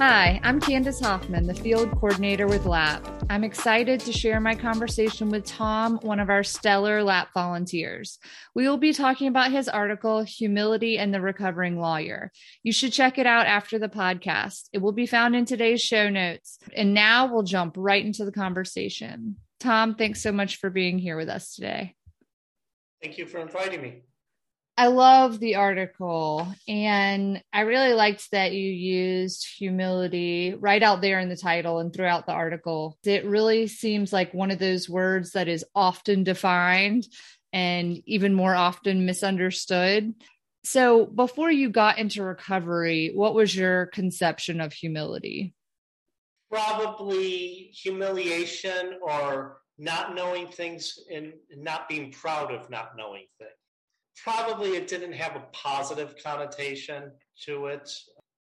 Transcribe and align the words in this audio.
Hi, 0.00 0.40
I'm 0.42 0.60
Candace 0.60 0.98
Hoffman, 0.98 1.46
the 1.46 1.52
field 1.52 1.90
coordinator 1.90 2.46
with 2.46 2.64
LAP. 2.64 3.06
I'm 3.28 3.44
excited 3.44 4.00
to 4.00 4.12
share 4.14 4.40
my 4.40 4.54
conversation 4.54 5.28
with 5.28 5.44
Tom, 5.44 5.98
one 5.98 6.20
of 6.20 6.30
our 6.30 6.42
stellar 6.42 7.02
LAP 7.02 7.34
volunteers. 7.34 8.18
We 8.54 8.66
will 8.66 8.78
be 8.78 8.94
talking 8.94 9.28
about 9.28 9.52
his 9.52 9.68
article, 9.68 10.22
Humility 10.22 10.96
and 10.96 11.12
the 11.12 11.20
Recovering 11.20 11.78
Lawyer. 11.78 12.32
You 12.62 12.72
should 12.72 12.94
check 12.94 13.18
it 13.18 13.26
out 13.26 13.44
after 13.44 13.78
the 13.78 13.90
podcast. 13.90 14.70
It 14.72 14.78
will 14.78 14.92
be 14.92 15.04
found 15.04 15.36
in 15.36 15.44
today's 15.44 15.82
show 15.82 16.08
notes. 16.08 16.58
And 16.74 16.94
now 16.94 17.30
we'll 17.30 17.42
jump 17.42 17.74
right 17.76 18.02
into 18.02 18.24
the 18.24 18.32
conversation. 18.32 19.36
Tom, 19.58 19.96
thanks 19.96 20.22
so 20.22 20.32
much 20.32 20.56
for 20.56 20.70
being 20.70 20.98
here 20.98 21.18
with 21.18 21.28
us 21.28 21.54
today. 21.54 21.94
Thank 23.02 23.18
you 23.18 23.26
for 23.26 23.38
inviting 23.38 23.82
me. 23.82 24.00
I 24.76 24.86
love 24.86 25.38
the 25.38 25.56
article, 25.56 26.48
and 26.66 27.42
I 27.52 27.60
really 27.62 27.92
liked 27.92 28.30
that 28.30 28.52
you 28.52 28.70
used 28.70 29.46
humility 29.58 30.54
right 30.58 30.82
out 30.82 31.02
there 31.02 31.20
in 31.20 31.28
the 31.28 31.36
title 31.36 31.80
and 31.80 31.92
throughout 31.92 32.24
the 32.24 32.32
article. 32.32 32.98
It 33.04 33.26
really 33.26 33.66
seems 33.66 34.10
like 34.10 34.32
one 34.32 34.50
of 34.50 34.58
those 34.58 34.88
words 34.88 35.32
that 35.32 35.48
is 35.48 35.66
often 35.74 36.24
defined 36.24 37.06
and 37.52 38.00
even 38.06 38.32
more 38.32 38.54
often 38.54 39.04
misunderstood. 39.04 40.14
So, 40.64 41.04
before 41.04 41.50
you 41.50 41.68
got 41.68 41.98
into 41.98 42.22
recovery, 42.22 43.12
what 43.14 43.34
was 43.34 43.54
your 43.54 43.86
conception 43.86 44.62
of 44.62 44.72
humility? 44.72 45.52
Probably 46.50 47.70
humiliation 47.72 48.98
or 49.02 49.58
not 49.78 50.14
knowing 50.14 50.48
things 50.48 50.98
and 51.14 51.34
not 51.54 51.88
being 51.88 52.12
proud 52.12 52.52
of 52.52 52.70
not 52.70 52.92
knowing 52.96 53.26
things 53.38 53.50
probably 54.22 54.70
it 54.70 54.88
didn't 54.88 55.12
have 55.12 55.36
a 55.36 55.46
positive 55.52 56.14
connotation 56.22 57.12
to 57.44 57.66
it. 57.66 57.90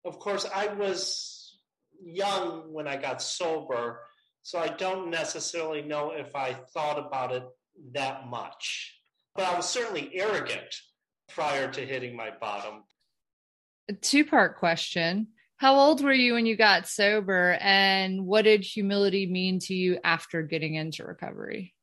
Of 0.04 0.18
course, 0.18 0.46
I 0.54 0.68
was 0.68 1.58
young 2.04 2.72
when 2.72 2.86
I 2.86 2.96
got 2.96 3.22
sober, 3.22 4.00
so 4.42 4.58
I 4.58 4.68
don't 4.68 5.10
necessarily 5.10 5.82
know 5.82 6.12
if 6.12 6.36
I 6.36 6.54
thought 6.54 6.98
about 6.98 7.32
it 7.32 7.44
that 7.92 8.28
much. 8.28 8.94
But 9.34 9.46
I 9.46 9.56
was 9.56 9.68
certainly 9.68 10.10
arrogant 10.14 10.74
prior 11.28 11.70
to 11.72 11.80
hitting 11.84 12.16
my 12.16 12.30
bottom. 12.40 12.84
A 13.88 13.92
two 13.92 14.24
part 14.24 14.58
question. 14.58 15.28
How 15.58 15.76
old 15.76 16.02
were 16.02 16.12
you 16.12 16.34
when 16.34 16.44
you 16.44 16.56
got 16.56 16.86
sober, 16.86 17.56
and 17.60 18.26
what 18.26 18.42
did 18.42 18.62
humility 18.62 19.26
mean 19.26 19.58
to 19.60 19.74
you 19.74 19.98
after 20.04 20.42
getting 20.42 20.74
into 20.74 21.04
recovery? 21.04 21.74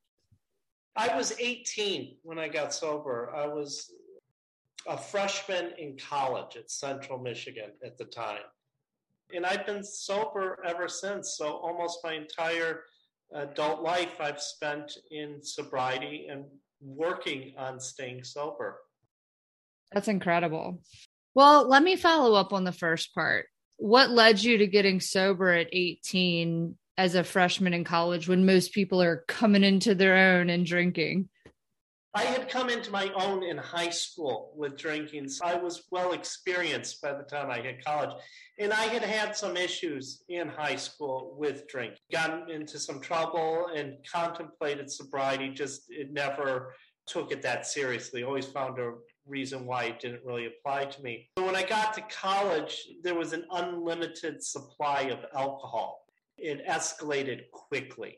I 0.96 1.16
was 1.16 1.34
18 1.40 2.18
when 2.24 2.38
I 2.38 2.48
got 2.48 2.74
sober. 2.74 3.32
I 3.36 3.48
was 3.48 3.92
a 4.88 4.98
freshman 4.98 5.72
in 5.78 5.98
college 5.98 6.56
at 6.56 6.70
Central 6.70 7.18
Michigan 7.18 7.72
at 7.84 7.98
the 7.98 8.06
time. 8.06 8.42
And 9.34 9.46
I've 9.46 9.66
been 9.66 9.84
sober 9.84 10.60
ever 10.66 10.88
since. 10.88 11.36
So 11.38 11.54
almost 11.58 12.00
my 12.04 12.14
entire 12.14 12.82
adult 13.34 13.82
life 13.82 14.20
I've 14.20 14.42
spent 14.42 14.98
in 15.10 15.40
sobriety 15.42 16.28
and 16.30 16.46
working 16.82 17.54
on 17.58 17.80
staying 17.80 18.24
sober. 18.24 18.78
That's 19.92 20.08
incredible. 20.08 20.84
Well, 21.34 21.68
let 21.68 21.82
me 21.82 21.96
follow 21.96 22.36
up 22.36 22.54
on 22.54 22.64
the 22.64 22.72
first 22.72 23.16
part. 23.16 23.48
What 23.78 24.12
led 24.12 24.44
you 24.44 24.60
to 24.60 24.68
getting 24.68 25.00
sober 25.00 25.50
at 25.50 25.68
18 25.72 26.78
as 26.98 27.16
a 27.16 27.24
freshman 27.24 27.74
in 27.74 27.84
college 27.84 28.28
when 28.28 28.46
most 28.46 28.74
people 28.74 29.02
are 29.02 29.24
coming 29.28 29.64
into 29.64 29.96
their 29.96 30.16
own 30.16 30.50
and 30.50 30.66
drinking? 30.66 31.30
I 32.16 32.24
had 32.26 32.48
come 32.48 32.70
into 32.70 32.92
my 32.92 33.12
own 33.16 33.42
in 33.44 33.58
high 33.58 33.90
school 33.90 34.54
with 34.56 34.78
drinking. 34.78 35.30
So 35.30 35.46
I 35.46 35.56
was 35.56 35.86
well 35.90 36.14
experienced 36.14 37.02
by 37.02 37.14
the 37.14 37.24
time 37.24 37.50
I 37.50 37.60
hit 37.60 37.84
college. 37.84 38.12
And 38.60 38.72
I 38.72 38.84
had 38.84 39.02
had 39.02 39.36
some 39.36 39.58
issues 39.58 40.24
in 40.30 40.48
high 40.48 40.76
school 40.76 41.34
with 41.40 41.68
drink. 41.68 41.96
Gotten 42.12 42.52
into 42.52 42.78
some 42.78 43.02
trouble 43.02 43.70
and 43.76 43.96
contemplated 44.12 44.92
sobriety, 44.92 45.50
just 45.50 45.86
it 45.90 46.14
never 46.14 46.76
took 47.08 47.32
it 47.32 47.42
that 47.42 47.66
seriously. 47.66 48.22
Always 48.22 48.46
found 48.46 48.78
a 48.78 48.92
reason 49.26 49.66
why 49.66 49.86
it 49.86 50.00
didn't 50.00 50.24
really 50.24 50.46
apply 50.46 50.86
to 50.86 51.02
me. 51.02 51.30
So 51.40 51.46
when 51.46 51.56
I 51.56 51.64
got 51.64 51.96
to 51.96 52.02
college, 52.02 52.90
there 53.02 53.16
was 53.16 53.34
an 53.34 53.46
unlimited 53.52 54.44
supply 54.44 55.02
of 55.12 55.26
alcohol 55.34 56.03
it 56.44 56.68
escalated 56.68 57.50
quickly. 57.52 58.18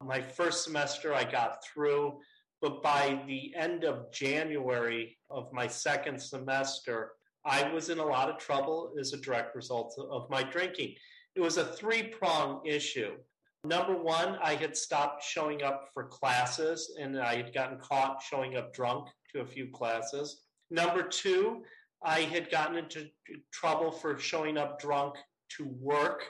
My 0.00 0.20
first 0.20 0.62
semester 0.64 1.12
I 1.12 1.24
got 1.24 1.58
through, 1.64 2.20
but 2.62 2.82
by 2.82 3.20
the 3.26 3.52
end 3.56 3.84
of 3.84 4.12
January 4.12 5.18
of 5.28 5.52
my 5.52 5.66
second 5.66 6.20
semester, 6.20 7.12
I 7.44 7.70
was 7.72 7.90
in 7.90 7.98
a 7.98 8.04
lot 8.04 8.30
of 8.30 8.38
trouble 8.38 8.94
as 8.98 9.12
a 9.12 9.20
direct 9.20 9.56
result 9.56 9.94
of 9.98 10.30
my 10.30 10.44
drinking. 10.44 10.94
It 11.34 11.40
was 11.40 11.56
a 11.56 11.64
three 11.64 12.04
prong 12.04 12.64
issue. 12.64 13.16
Number 13.64 13.96
one, 13.96 14.38
I 14.40 14.54
had 14.54 14.76
stopped 14.76 15.24
showing 15.24 15.62
up 15.62 15.88
for 15.92 16.04
classes 16.04 16.96
and 17.00 17.18
I 17.18 17.34
had 17.34 17.52
gotten 17.52 17.78
caught 17.78 18.22
showing 18.22 18.56
up 18.56 18.72
drunk 18.72 19.08
to 19.32 19.40
a 19.40 19.46
few 19.46 19.68
classes. 19.68 20.42
Number 20.70 21.02
two, 21.02 21.62
I 22.04 22.20
had 22.20 22.50
gotten 22.50 22.76
into 22.76 23.08
trouble 23.52 23.90
for 23.90 24.18
showing 24.18 24.58
up 24.58 24.78
drunk 24.78 25.16
to 25.56 25.66
work 25.80 26.24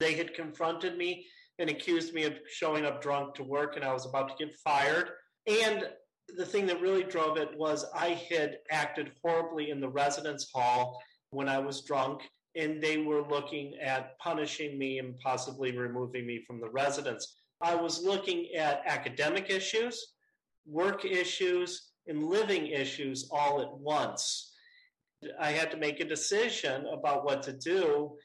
they 0.00 0.14
had 0.14 0.34
confronted 0.34 0.98
me 0.98 1.26
and 1.58 1.70
accused 1.70 2.14
me 2.14 2.24
of 2.24 2.34
showing 2.50 2.86
up 2.86 3.02
drunk 3.02 3.34
to 3.34 3.44
work, 3.44 3.76
and 3.76 3.84
I 3.84 3.92
was 3.92 4.06
about 4.06 4.30
to 4.30 4.44
get 4.44 4.56
fired. 4.64 5.10
And 5.46 5.84
the 6.36 6.46
thing 6.46 6.66
that 6.66 6.80
really 6.80 7.04
drove 7.04 7.36
it 7.36 7.56
was 7.56 7.84
I 7.94 8.20
had 8.30 8.58
acted 8.70 9.12
horribly 9.22 9.70
in 9.70 9.80
the 9.80 9.88
residence 9.88 10.50
hall 10.52 11.00
when 11.30 11.48
I 11.48 11.58
was 11.58 11.82
drunk, 11.82 12.22
and 12.56 12.82
they 12.82 12.96
were 12.98 13.22
looking 13.22 13.74
at 13.80 14.18
punishing 14.18 14.78
me 14.78 14.98
and 14.98 15.18
possibly 15.18 15.76
removing 15.76 16.26
me 16.26 16.42
from 16.46 16.60
the 16.60 16.70
residence. 16.70 17.36
I 17.60 17.74
was 17.74 18.02
looking 18.02 18.54
at 18.56 18.82
academic 18.86 19.50
issues, 19.50 20.14
work 20.66 21.04
issues, 21.04 21.90
and 22.06 22.24
living 22.24 22.68
issues 22.68 23.28
all 23.30 23.60
at 23.60 23.72
once. 23.78 24.54
I 25.38 25.50
had 25.50 25.70
to 25.72 25.76
make 25.76 26.00
a 26.00 26.08
decision 26.08 26.86
about 26.86 27.24
what 27.24 27.42
to 27.42 27.52
do 27.52 28.16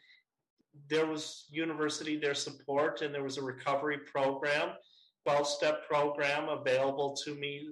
there 0.90 1.06
was 1.06 1.46
university 1.50 2.18
their 2.18 2.34
support 2.34 3.02
and 3.02 3.14
there 3.14 3.24
was 3.24 3.38
a 3.38 3.44
recovery 3.44 3.98
program 3.98 4.72
12 5.26 5.48
step 5.48 5.88
program 5.88 6.50
available 6.50 7.18
to 7.26 7.34
me. 7.36 7.68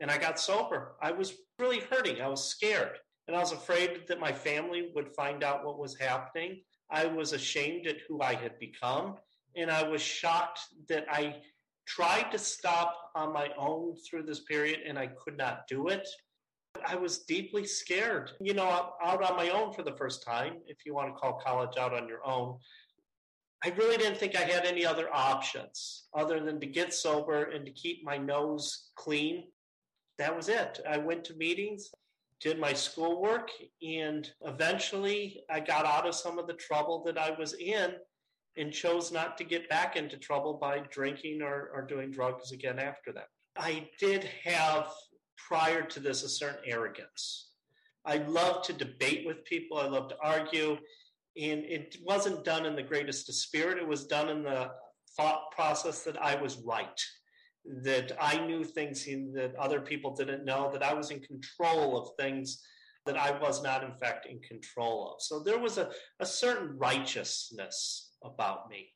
And 0.00 0.10
i 0.10 0.18
got 0.18 0.38
sober. 0.38 0.92
I 1.02 1.12
was 1.12 1.34
really 1.58 1.80
hurting. 1.80 2.20
I 2.20 2.28
was 2.28 2.44
scared. 2.48 2.98
And 3.26 3.36
i 3.36 3.40
was 3.40 3.52
afraid 3.52 4.02
that 4.08 4.20
my 4.20 4.32
family 4.32 4.90
would 4.94 5.14
find 5.14 5.42
out 5.42 5.64
what 5.64 5.78
was 5.78 5.98
happening. 5.98 6.60
I 6.90 7.06
was 7.06 7.32
ashamed 7.32 7.86
at 7.86 7.98
who 8.06 8.20
i 8.20 8.34
had 8.34 8.58
become. 8.58 9.16
And 9.56 9.70
i 9.70 9.82
was 9.82 10.02
shocked 10.02 10.60
that 10.88 11.06
i 11.10 11.36
tried 11.86 12.30
to 12.30 12.38
stop 12.38 12.94
on 13.16 13.32
my 13.32 13.48
own 13.58 13.96
through 14.08 14.22
this 14.22 14.40
period 14.40 14.80
and 14.86 14.98
i 14.98 15.08
could 15.08 15.36
not 15.36 15.66
do 15.68 15.88
it 15.88 16.06
I 16.86 16.96
was 16.96 17.20
deeply 17.20 17.64
scared, 17.64 18.32
you 18.40 18.54
know, 18.54 18.92
out 19.02 19.22
on 19.22 19.36
my 19.36 19.50
own 19.50 19.72
for 19.72 19.82
the 19.82 19.96
first 19.96 20.22
time, 20.22 20.58
if 20.66 20.78
you 20.84 20.94
want 20.94 21.08
to 21.08 21.18
call 21.18 21.40
college 21.44 21.76
out 21.78 21.94
on 21.94 22.08
your 22.08 22.26
own. 22.26 22.58
I 23.64 23.68
really 23.70 23.98
didn't 23.98 24.18
think 24.18 24.36
I 24.36 24.42
had 24.42 24.64
any 24.64 24.86
other 24.86 25.08
options 25.12 26.08
other 26.16 26.40
than 26.40 26.60
to 26.60 26.66
get 26.66 26.94
sober 26.94 27.44
and 27.44 27.64
to 27.66 27.72
keep 27.72 28.02
my 28.02 28.16
nose 28.16 28.90
clean. 28.96 29.48
That 30.18 30.34
was 30.34 30.48
it. 30.48 30.80
I 30.88 30.96
went 30.96 31.24
to 31.24 31.34
meetings, 31.34 31.90
did 32.40 32.58
my 32.58 32.72
schoolwork, 32.72 33.50
and 33.86 34.30
eventually 34.42 35.42
I 35.50 35.60
got 35.60 35.84
out 35.84 36.06
of 36.06 36.14
some 36.14 36.38
of 36.38 36.46
the 36.46 36.54
trouble 36.54 37.02
that 37.04 37.18
I 37.18 37.32
was 37.38 37.52
in 37.54 37.92
and 38.56 38.72
chose 38.72 39.12
not 39.12 39.36
to 39.38 39.44
get 39.44 39.68
back 39.68 39.96
into 39.96 40.16
trouble 40.16 40.54
by 40.54 40.80
drinking 40.90 41.42
or, 41.42 41.70
or 41.74 41.82
doing 41.82 42.10
drugs 42.10 42.52
again 42.52 42.78
after 42.78 43.12
that. 43.12 43.28
I 43.56 43.88
did 43.98 44.24
have 44.44 44.88
prior 45.48 45.82
to 45.82 46.00
this 46.00 46.22
a 46.22 46.28
certain 46.28 46.62
arrogance. 46.66 47.50
I 48.04 48.16
love 48.18 48.62
to 48.62 48.72
debate 48.72 49.26
with 49.26 49.44
people, 49.44 49.78
I 49.78 49.86
love 49.86 50.08
to 50.08 50.16
argue, 50.22 50.72
and 51.36 51.64
it 51.64 51.96
wasn't 52.02 52.44
done 52.44 52.66
in 52.66 52.74
the 52.74 52.82
greatest 52.82 53.28
of 53.28 53.34
spirit. 53.34 53.78
It 53.78 53.86
was 53.86 54.06
done 54.06 54.28
in 54.28 54.42
the 54.42 54.70
thought 55.16 55.50
process 55.52 56.02
that 56.04 56.20
I 56.20 56.40
was 56.40 56.58
right, 56.58 57.00
that 57.82 58.12
I 58.20 58.44
knew 58.46 58.64
things 58.64 59.04
that 59.04 59.54
other 59.58 59.80
people 59.80 60.14
didn't 60.14 60.44
know, 60.44 60.70
that 60.72 60.82
I 60.82 60.94
was 60.94 61.10
in 61.10 61.20
control 61.20 61.98
of 62.00 62.10
things 62.18 62.62
that 63.06 63.16
I 63.16 63.38
was 63.38 63.62
not, 63.62 63.82
in 63.82 63.94
fact, 63.94 64.26
in 64.26 64.40
control 64.40 65.12
of. 65.14 65.22
So 65.22 65.40
there 65.40 65.58
was 65.58 65.78
a, 65.78 65.90
a 66.20 66.26
certain 66.26 66.76
righteousness 66.78 68.12
about 68.24 68.68
me. 68.68 68.92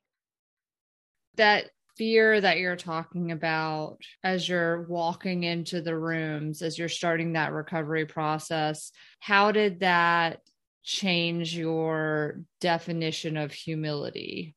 That 1.36 1.70
fear 1.96 2.40
that 2.40 2.58
you're 2.58 2.76
talking 2.76 3.32
about 3.32 3.98
as 4.22 4.48
you're 4.48 4.82
walking 4.82 5.44
into 5.44 5.80
the 5.80 5.96
rooms, 5.96 6.62
as 6.62 6.78
you're 6.78 6.88
starting 6.88 7.32
that 7.32 7.52
recovery 7.52 8.06
process, 8.06 8.90
how 9.20 9.52
did 9.52 9.80
that 9.80 10.40
change 10.82 11.56
your 11.56 12.40
definition 12.60 13.36
of 13.36 13.52
humility? 13.52 14.54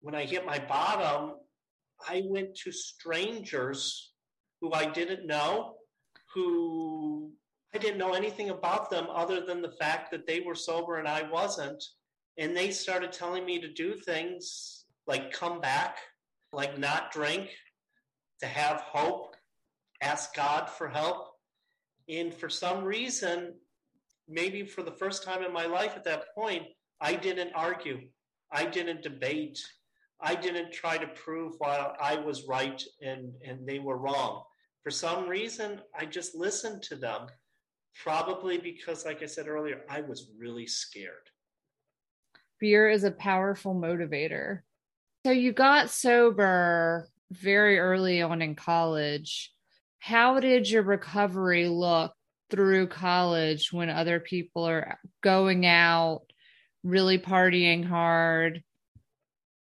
When 0.00 0.14
I 0.14 0.24
hit 0.24 0.46
my 0.46 0.58
bottom, 0.58 1.34
I 2.08 2.22
went 2.26 2.54
to 2.56 2.72
strangers 2.72 4.12
who 4.60 4.72
I 4.72 4.86
didn't 4.86 5.26
know, 5.26 5.74
who 6.34 7.32
I 7.74 7.78
didn't 7.78 7.98
know 7.98 8.14
anything 8.14 8.50
about 8.50 8.90
them 8.90 9.06
other 9.12 9.44
than 9.44 9.62
the 9.62 9.72
fact 9.80 10.10
that 10.10 10.26
they 10.26 10.40
were 10.40 10.54
sober 10.54 10.96
and 10.96 11.08
I 11.08 11.28
wasn't. 11.28 11.82
And 12.38 12.56
they 12.56 12.70
started 12.70 13.12
telling 13.12 13.44
me 13.44 13.60
to 13.60 13.72
do 13.72 13.94
things 13.94 14.84
like 15.06 15.32
come 15.32 15.60
back, 15.60 15.98
like 16.52 16.78
not 16.78 17.12
drink, 17.12 17.50
to 18.40 18.46
have 18.46 18.80
hope, 18.80 19.34
ask 20.02 20.34
God 20.34 20.68
for 20.68 20.88
help. 20.88 21.28
And 22.08 22.32
for 22.32 22.48
some 22.48 22.84
reason, 22.84 23.54
maybe 24.28 24.64
for 24.64 24.82
the 24.82 24.92
first 24.92 25.22
time 25.24 25.42
in 25.42 25.52
my 25.52 25.66
life 25.66 25.92
at 25.96 26.04
that 26.04 26.34
point, 26.34 26.64
I 27.00 27.14
didn't 27.14 27.52
argue. 27.54 28.00
I 28.52 28.66
didn't 28.66 29.02
debate. 29.02 29.58
I 30.20 30.34
didn't 30.34 30.72
try 30.72 30.96
to 30.98 31.06
prove 31.08 31.54
why 31.58 31.94
I 32.00 32.16
was 32.16 32.46
right 32.46 32.82
and, 33.02 33.32
and 33.46 33.66
they 33.66 33.78
were 33.78 33.98
wrong. 33.98 34.42
For 34.82 34.90
some 34.90 35.28
reason, 35.28 35.80
I 35.98 36.06
just 36.06 36.34
listened 36.34 36.82
to 36.84 36.96
them, 36.96 37.26
probably 38.02 38.56
because, 38.56 39.04
like 39.04 39.22
I 39.22 39.26
said 39.26 39.48
earlier, 39.48 39.82
I 39.90 40.00
was 40.00 40.30
really 40.38 40.66
scared. 40.66 41.30
Fear 42.60 42.90
is 42.90 43.04
a 43.04 43.10
powerful 43.10 43.74
motivator. 43.74 44.60
So 45.26 45.32
you 45.32 45.52
got 45.52 45.90
sober 45.90 47.08
very 47.32 47.80
early 47.80 48.22
on 48.22 48.42
in 48.42 48.54
college. 48.54 49.52
How 49.98 50.38
did 50.38 50.70
your 50.70 50.84
recovery 50.84 51.66
look 51.66 52.12
through 52.48 52.86
college 52.86 53.72
when 53.72 53.90
other 53.90 54.20
people 54.20 54.68
are 54.68 55.00
going 55.24 55.66
out, 55.66 56.20
really 56.84 57.18
partying 57.18 57.84
hard? 57.84 58.62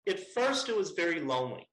At 0.06 0.34
first, 0.34 0.68
it 0.68 0.76
was 0.76 0.90
very 0.90 1.20
lonely. 1.20 1.66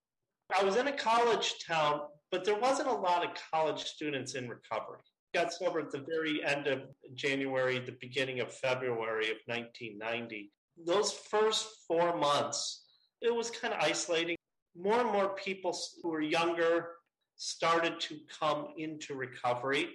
I 0.58 0.64
was 0.64 0.78
in 0.78 0.88
a 0.88 0.96
college 0.96 1.56
town, 1.68 2.00
but 2.32 2.46
there 2.46 2.58
wasn't 2.58 2.88
a 2.88 2.94
lot 2.94 3.26
of 3.26 3.32
college 3.52 3.84
students 3.84 4.36
in 4.36 4.48
recovery. 4.48 5.00
Got 5.34 5.52
sober 5.52 5.82
at 5.82 5.92
the 5.92 6.06
very 6.08 6.42
end 6.46 6.68
of 6.68 6.84
January, 7.14 7.78
the 7.80 7.98
beginning 8.00 8.40
of 8.40 8.54
February 8.54 9.32
of 9.32 9.38
1990. 9.48 10.50
Those 10.86 11.12
first 11.12 11.68
four 11.90 12.16
months, 12.16 12.81
it 13.22 13.34
was 13.34 13.52
kind 13.52 13.74
of 13.74 13.80
isolating. 13.82 14.36
More 14.76 15.00
and 15.00 15.12
more 15.12 15.30
people 15.36 15.78
who 16.02 16.10
were 16.10 16.22
younger 16.22 16.90
started 17.36 18.00
to 18.00 18.18
come 18.40 18.70
into 18.78 19.16
recovery. 19.16 19.90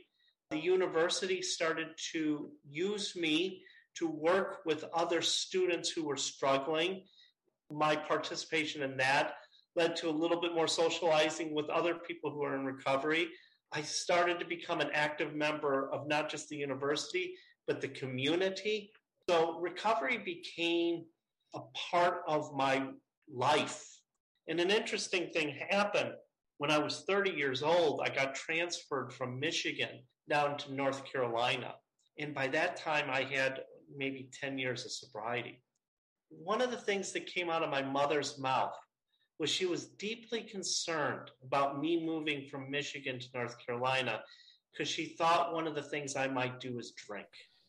The 0.50 0.58
university 0.58 1.42
started 1.42 1.88
to 2.12 2.50
use 2.68 3.16
me 3.16 3.62
to 3.96 4.06
work 4.06 4.58
with 4.64 4.84
other 4.94 5.22
students 5.22 5.90
who 5.90 6.04
were 6.04 6.16
struggling. 6.16 7.02
My 7.70 7.96
participation 7.96 8.82
in 8.82 8.96
that 8.98 9.34
led 9.74 9.96
to 9.96 10.08
a 10.08 10.10
little 10.10 10.40
bit 10.40 10.54
more 10.54 10.68
socializing 10.68 11.54
with 11.54 11.68
other 11.68 11.94
people 11.94 12.30
who 12.30 12.42
are 12.44 12.54
in 12.54 12.64
recovery. 12.64 13.28
I 13.72 13.82
started 13.82 14.38
to 14.38 14.46
become 14.46 14.80
an 14.80 14.90
active 14.92 15.34
member 15.34 15.92
of 15.92 16.06
not 16.06 16.30
just 16.30 16.48
the 16.48 16.56
university, 16.56 17.34
but 17.66 17.80
the 17.80 17.88
community. 17.88 18.92
So 19.28 19.58
recovery 19.58 20.18
became 20.18 21.04
a 21.54 21.60
part 21.90 22.22
of 22.28 22.54
my 22.54 22.88
life. 23.32 23.84
And 24.48 24.60
an 24.60 24.70
interesting 24.70 25.30
thing 25.30 25.56
happened 25.70 26.12
when 26.58 26.70
I 26.70 26.78
was 26.78 27.04
30 27.08 27.30
years 27.30 27.62
old. 27.62 28.00
I 28.04 28.08
got 28.08 28.34
transferred 28.34 29.12
from 29.12 29.40
Michigan 29.40 30.02
down 30.28 30.56
to 30.58 30.74
North 30.74 31.04
Carolina. 31.10 31.74
And 32.18 32.34
by 32.34 32.46
that 32.48 32.76
time, 32.76 33.10
I 33.10 33.22
had 33.22 33.60
maybe 33.94 34.30
10 34.40 34.58
years 34.58 34.84
of 34.84 34.92
sobriety. 34.92 35.62
One 36.28 36.60
of 36.60 36.70
the 36.70 36.76
things 36.76 37.12
that 37.12 37.26
came 37.26 37.50
out 37.50 37.62
of 37.62 37.70
my 37.70 37.82
mother's 37.82 38.38
mouth 38.38 38.74
was 39.38 39.50
she 39.50 39.66
was 39.66 39.86
deeply 39.86 40.42
concerned 40.42 41.30
about 41.44 41.80
me 41.80 42.04
moving 42.04 42.48
from 42.48 42.70
Michigan 42.70 43.18
to 43.20 43.26
North 43.34 43.56
Carolina 43.64 44.20
because 44.72 44.88
she 44.88 45.14
thought 45.18 45.52
one 45.52 45.66
of 45.66 45.74
the 45.74 45.82
things 45.82 46.16
I 46.16 46.26
might 46.26 46.60
do 46.60 46.78
is 46.78 46.92
drink. 46.92 47.26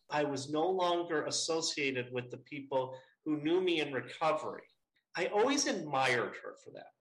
I 0.09 0.23
was 0.23 0.49
no 0.49 0.67
longer 0.67 1.25
associated 1.25 2.07
with 2.11 2.31
the 2.31 2.37
people 2.37 2.97
who 3.25 3.41
knew 3.41 3.61
me 3.61 3.81
in 3.81 3.91
recovery. 3.91 4.63
I 5.17 5.25
always 5.33 5.65
admired 5.65 6.35
her 6.43 6.55
for 6.63 6.69
that 6.75 6.91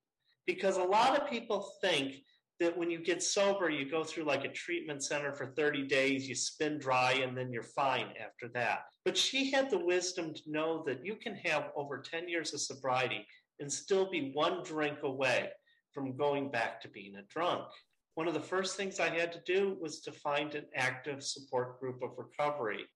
because 0.47 0.79
a 0.79 0.83
lot 0.83 1.21
of 1.21 1.29
people 1.29 1.71
think 1.83 2.17
that 2.59 2.77
when 2.77 2.91
you 2.91 2.99
get 2.99 3.23
sober, 3.23 3.69
you 3.69 3.91
go 3.91 4.03
through 4.03 4.25
like 4.25 4.47
a 4.47 4.53
treatment 4.53 5.05
center 5.05 5.35
for 5.35 5.49
30 5.49 5.87
days, 5.87 6.27
you 6.27 6.35
spin 6.35 6.79
dry, 6.79 7.13
and 7.23 7.37
then 7.37 7.53
you're 7.53 7.63
fine 7.63 8.07
after 8.19 8.49
that. 8.55 8.85
But 9.05 9.19
she 9.19 9.51
had 9.51 9.69
the 9.69 9.85
wisdom 9.85 10.33
to 10.33 10.51
know 10.51 10.83
that 10.87 11.05
you 11.05 11.17
can 11.17 11.35
have 11.45 11.71
over 11.77 12.01
10 12.01 12.27
years 12.27 12.55
of 12.55 12.63
sobriety 12.63 13.27
and 13.61 13.71
still 13.71 14.11
be 14.11 14.31
one 14.33 14.63
drink 14.63 15.03
away 15.03 15.51
from 15.93 16.17
going 16.17 16.51
back 16.51 16.81
to 16.81 16.89
being 16.89 17.17
a 17.17 17.23
drunk. 17.25 17.67
One 18.15 18.29
of 18.29 18.35
the 18.35 18.41
first 18.41 18.79
things 18.79 18.99
I 18.99 19.11
had 19.11 19.33
to 19.33 19.43
do 19.45 19.77
was 19.79 20.01
to 20.01 20.13
find 20.13 20.55
an 20.55 20.65
active 20.75 21.23
support 21.23 21.79
group 21.81 22.03
of 22.03 22.17
recovery 22.17 22.87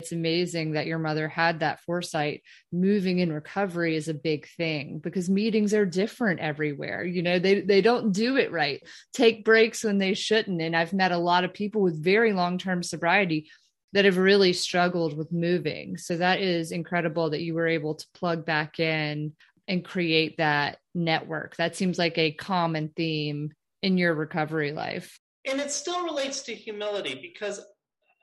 it's 0.00 0.12
amazing 0.12 0.72
that 0.72 0.86
your 0.86 1.00
mother 1.00 1.28
had 1.28 1.60
that 1.60 1.80
foresight. 1.80 2.42
Moving 2.72 3.18
in 3.18 3.32
recovery 3.32 3.96
is 3.96 4.06
a 4.06 4.14
big 4.14 4.46
thing 4.56 5.00
because 5.00 5.28
meetings 5.28 5.74
are 5.74 5.84
different 5.84 6.38
everywhere. 6.38 7.04
You 7.04 7.22
know, 7.22 7.40
they 7.40 7.62
they 7.62 7.80
don't 7.80 8.12
do 8.12 8.36
it 8.36 8.52
right. 8.52 8.80
Take 9.12 9.44
breaks 9.44 9.82
when 9.82 9.98
they 9.98 10.14
shouldn't. 10.14 10.62
And 10.62 10.76
I've 10.76 10.92
met 10.92 11.10
a 11.10 11.18
lot 11.18 11.42
of 11.42 11.52
people 11.52 11.82
with 11.82 12.02
very 12.02 12.32
long-term 12.32 12.84
sobriety 12.84 13.50
that 13.92 14.04
have 14.04 14.18
really 14.18 14.52
struggled 14.52 15.16
with 15.16 15.32
moving. 15.32 15.96
So 15.96 16.16
that 16.18 16.40
is 16.40 16.70
incredible 16.70 17.30
that 17.30 17.42
you 17.42 17.54
were 17.54 17.66
able 17.66 17.96
to 17.96 18.06
plug 18.14 18.46
back 18.46 18.78
in 18.78 19.32
and 19.66 19.84
create 19.84 20.36
that 20.36 20.78
network. 20.94 21.56
That 21.56 21.74
seems 21.74 21.98
like 21.98 22.18
a 22.18 22.32
common 22.32 22.92
theme 22.94 23.50
in 23.82 23.98
your 23.98 24.14
recovery 24.14 24.70
life. 24.70 25.18
And 25.44 25.60
it 25.60 25.72
still 25.72 26.04
relates 26.04 26.42
to 26.42 26.54
humility 26.54 27.18
because 27.20 27.60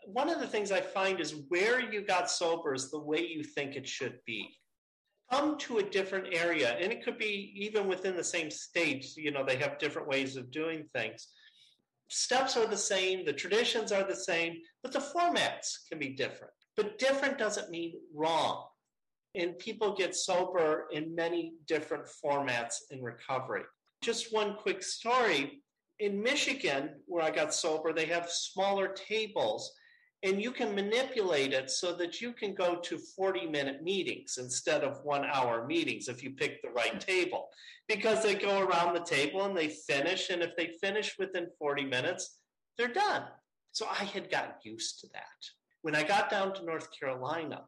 one 0.06 0.30
of 0.30 0.40
the 0.40 0.48
things 0.48 0.72
I 0.72 0.82
find 0.82 1.20
is 1.20 1.42
where 1.50 1.80
you 1.80 2.02
got 2.02 2.30
sober 2.30 2.74
is 2.74 2.92
the 2.92 3.00
way 3.00 3.26
you 3.26 3.44
think 3.44 3.76
it 3.76 3.88
should 3.88 4.20
be. 4.26 4.50
Come 5.32 5.58
to 5.60 5.80
a 5.80 5.84
different 5.84 6.28
area, 6.34 6.78
and 6.80 6.92
it 6.92 7.04
could 7.04 7.18
be 7.18 7.52
even 7.56 7.88
within 7.88 8.16
the 8.16 8.24
same 8.24 8.52
state, 8.52 9.18
you 9.18 9.32
know, 9.32 9.44
they 9.44 9.58
have 9.58 9.80
different 9.80 10.08
ways 10.08 10.36
of 10.38 10.52
doing 10.52 10.86
things. 10.94 11.28
Steps 12.10 12.56
are 12.56 12.68
the 12.68 12.78
same, 12.78 13.26
the 13.26 13.34
traditions 13.34 13.92
are 13.92 14.04
the 14.04 14.16
same, 14.16 14.58
but 14.84 14.92
the 14.92 15.00
formats 15.00 15.90
can 15.90 15.98
be 15.98 16.10
different. 16.10 16.54
But 16.78 17.00
different 17.00 17.40
doesn't 17.40 17.72
mean 17.72 17.94
wrong. 18.14 18.68
And 19.34 19.58
people 19.58 19.96
get 19.96 20.16
sober 20.16 20.86
in 20.92 21.16
many 21.16 21.54
different 21.68 22.06
formats 22.24 22.76
in 22.92 23.02
recovery. 23.02 23.64
Just 24.02 24.32
one 24.32 24.56
quick 24.56 24.84
story. 24.84 25.64
In 26.00 26.22
Michigan, 26.22 26.92
where 27.08 27.24
I 27.24 27.32
got 27.32 27.54
sober, 27.54 27.92
they 27.92 28.06
have 28.06 28.30
smaller 28.30 28.90
tables 28.90 29.74
and 30.26 30.42
you 30.42 30.52
can 30.52 30.74
manipulate 30.74 31.54
it 31.54 31.70
so 31.70 31.94
that 31.94 32.20
you 32.20 32.34
can 32.34 32.56
go 32.56 32.78
to 32.78 32.98
40 32.98 33.46
minute 33.46 33.84
meetings 33.84 34.40
instead 34.40 34.84
of 34.84 35.00
one 35.04 35.24
hour 35.24 35.68
meetings 35.68 36.08
if 36.08 36.24
you 36.24 36.32
pick 36.32 36.62
the 36.64 36.70
right 36.70 37.00
table. 37.00 37.50
Because 37.88 38.24
they 38.24 38.34
go 38.34 38.60
around 38.62 38.96
the 38.96 39.06
table 39.06 39.46
and 39.46 39.56
they 39.56 39.68
finish 39.68 40.32
and 40.32 40.42
if 40.42 40.56
they 40.58 40.72
finish 40.82 41.16
within 41.20 41.48
40 41.60 41.86
minutes 41.86 42.40
they're 42.78 42.88
done. 42.88 43.24
So 43.72 43.86
i 43.88 44.04
had 44.04 44.32
gotten 44.32 44.56
used 44.64 45.00
to 45.02 45.08
that. 45.14 45.40
When 45.84 45.96
i 45.96 46.02
got 46.02 46.32
down 46.32 46.56
to 46.56 46.66
north 46.66 46.90
carolina 47.00 47.62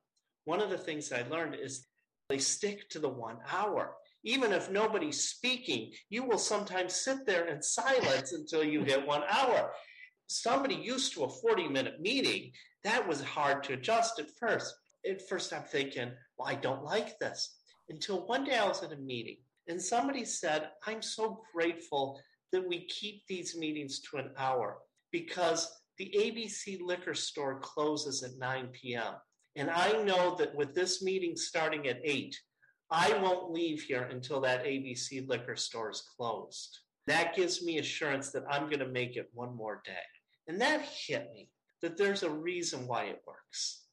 one 0.46 0.60
of 0.60 0.72
the 0.72 0.78
things 0.78 1.12
i 1.12 1.24
learned 1.30 1.56
is 1.56 1.86
they 2.30 2.40
stick 2.40 2.90
to 2.90 3.00
the 3.00 3.08
one 3.10 3.38
hour. 3.50 3.94
Even 4.24 4.52
if 4.52 4.72
nobody's 4.72 5.30
speaking 5.30 5.92
you 6.10 6.24
will 6.24 6.40
sometimes 6.40 6.96
sit 6.96 7.28
there 7.28 7.48
in 7.48 7.62
silence 7.62 8.34
until 8.34 8.64
you 8.64 8.84
hit 8.84 9.06
one 9.06 9.24
hour 9.30 9.72
somebody 10.28 10.76
used 10.76 11.14
to 11.14 11.24
a 11.24 11.30
40 11.30 11.68
minute 11.70 12.00
meeting, 12.00 12.52
that 12.84 13.08
was 13.08 13.22
hard 13.22 13.64
to 13.64 13.74
adjust 13.74 14.20
at 14.20 14.30
first. 14.40 14.74
At 15.10 15.28
first, 15.28 15.54
I'm 15.54 15.64
thinking, 15.64 16.12
well, 16.38 16.48
I 16.48 16.56
don't 16.56 16.84
like 16.84 17.18
this. 17.20 17.56
Until 17.90 18.28
one 18.28 18.44
day 18.44 18.58
I 18.58 18.68
was 18.68 18.84
at 18.84 18.92
a 18.92 18.98
meeting 18.98 19.38
and 19.68 19.82
somebody 19.82 20.26
said, 20.26 20.70
I'm 20.86 21.02
so 21.02 21.42
grateful 21.54 22.20
that 22.52 22.68
we 22.68 22.86
keep 22.88 23.26
these 23.28 23.58
meetings 23.58 24.00
to 24.02 24.18
an 24.18 24.32
hour 24.38 24.78
because 25.12 25.72
the 25.98 26.14
ABC 26.18 26.80
liquor 26.82 27.14
store 27.14 27.60
closes 27.60 28.24
at 28.24 28.38
9 28.38 28.68
p.m. 28.72 29.16
And 29.56 29.70
I 29.70 30.04
know 30.04 30.36
that 30.36 30.56
with 30.56 30.76
this 30.76 31.02
meeting 31.02 31.36
starting 31.36 31.88
at 31.88 32.00
8, 32.04 32.36
I 32.90 33.18
won't 33.22 33.52
leave 33.52 33.82
here 33.82 34.04
until 34.04 34.40
that 34.42 34.64
ABC 34.64 35.28
liquor 35.28 35.56
store 35.56 35.90
is 35.90 36.04
closed. 36.16 36.80
That 37.08 37.36
gives 37.36 37.64
me 37.64 37.80
assurance 37.80 38.32
that 38.32 38.44
I'm 38.50 38.66
going 38.66 38.80
to 38.80 38.88
make 38.88 39.18
it 39.18 39.30
one 39.34 39.56
more 39.56 39.82
day. 39.84 39.94
And 40.48 40.62
that 40.62 40.82
hit 40.82 41.30
me 41.34 41.50
that 41.82 41.98
there's 41.98 42.24
a 42.24 42.30
reason 42.30 42.88
why 42.88 43.06
it 43.06 43.22
works. 43.28 43.84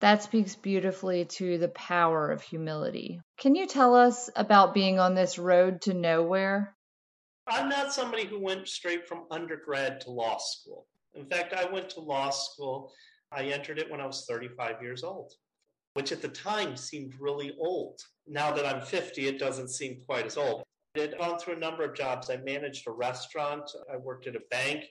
That 0.00 0.22
speaks 0.22 0.54
beautifully 0.54 1.24
to 1.24 1.56
the 1.56 1.68
power 1.68 2.30
of 2.30 2.42
humility. 2.42 3.20
Can 3.38 3.54
you 3.54 3.66
tell 3.66 3.94
us 3.94 4.28
about 4.36 4.74
being 4.74 4.98
on 4.98 5.14
this 5.14 5.38
road 5.38 5.80
to 5.82 5.94
nowhere? 5.94 6.76
I'm 7.46 7.68
not 7.68 7.92
somebody 7.92 8.24
who 8.24 8.40
went 8.40 8.68
straight 8.68 9.08
from 9.08 9.24
undergrad 9.30 10.00
to 10.02 10.10
law 10.10 10.38
school. 10.38 10.86
In 11.14 11.26
fact, 11.26 11.54
I 11.54 11.70
went 11.70 11.90
to 11.90 12.00
law 12.00 12.30
school. 12.30 12.92
I 13.32 13.44
entered 13.44 13.78
it 13.78 13.90
when 13.90 14.00
I 14.00 14.06
was 14.06 14.26
35 14.28 14.82
years 14.82 15.04
old, 15.04 15.32
which 15.94 16.12
at 16.12 16.22
the 16.22 16.28
time 16.28 16.76
seemed 16.76 17.14
really 17.18 17.54
old. 17.58 18.00
Now 18.26 18.52
that 18.52 18.66
I'm 18.66 18.82
50, 18.82 19.26
it 19.26 19.38
doesn't 19.38 19.68
seem 19.70 20.02
quite 20.06 20.26
as 20.26 20.36
old. 20.36 20.64
I 20.96 21.00
had 21.00 21.18
gone 21.18 21.38
through 21.38 21.54
a 21.54 21.58
number 21.58 21.84
of 21.84 21.96
jobs. 21.96 22.30
I 22.30 22.36
managed 22.36 22.86
a 22.86 22.92
restaurant, 22.92 23.70
I 23.92 23.96
worked 23.96 24.26
at 24.26 24.36
a 24.36 24.42
bank, 24.50 24.84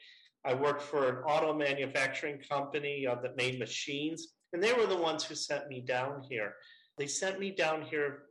I 0.46 0.54
worked 0.54 0.82
for 0.82 1.10
an 1.10 1.16
auto 1.24 1.54
manufacturing 1.54 2.40
company 2.50 3.08
uh, 3.08 3.16
that 3.22 3.38
made 3.38 3.60
machines. 3.60 4.28
And 4.52 4.62
they 4.62 4.74
were 4.74 4.86
the 4.86 4.98
ones 4.98 5.24
who 5.24 5.36
sent 5.36 5.68
me 5.68 5.82
down 5.82 6.22
here. 6.30 6.54
They 6.98 7.08
sent 7.08 7.40
me 7.40 7.52
down 7.52 7.82
here 7.84 8.24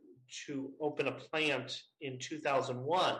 to 0.45 0.71
open 0.79 1.07
a 1.07 1.11
plant 1.11 1.81
in 2.01 2.17
2001, 2.19 3.15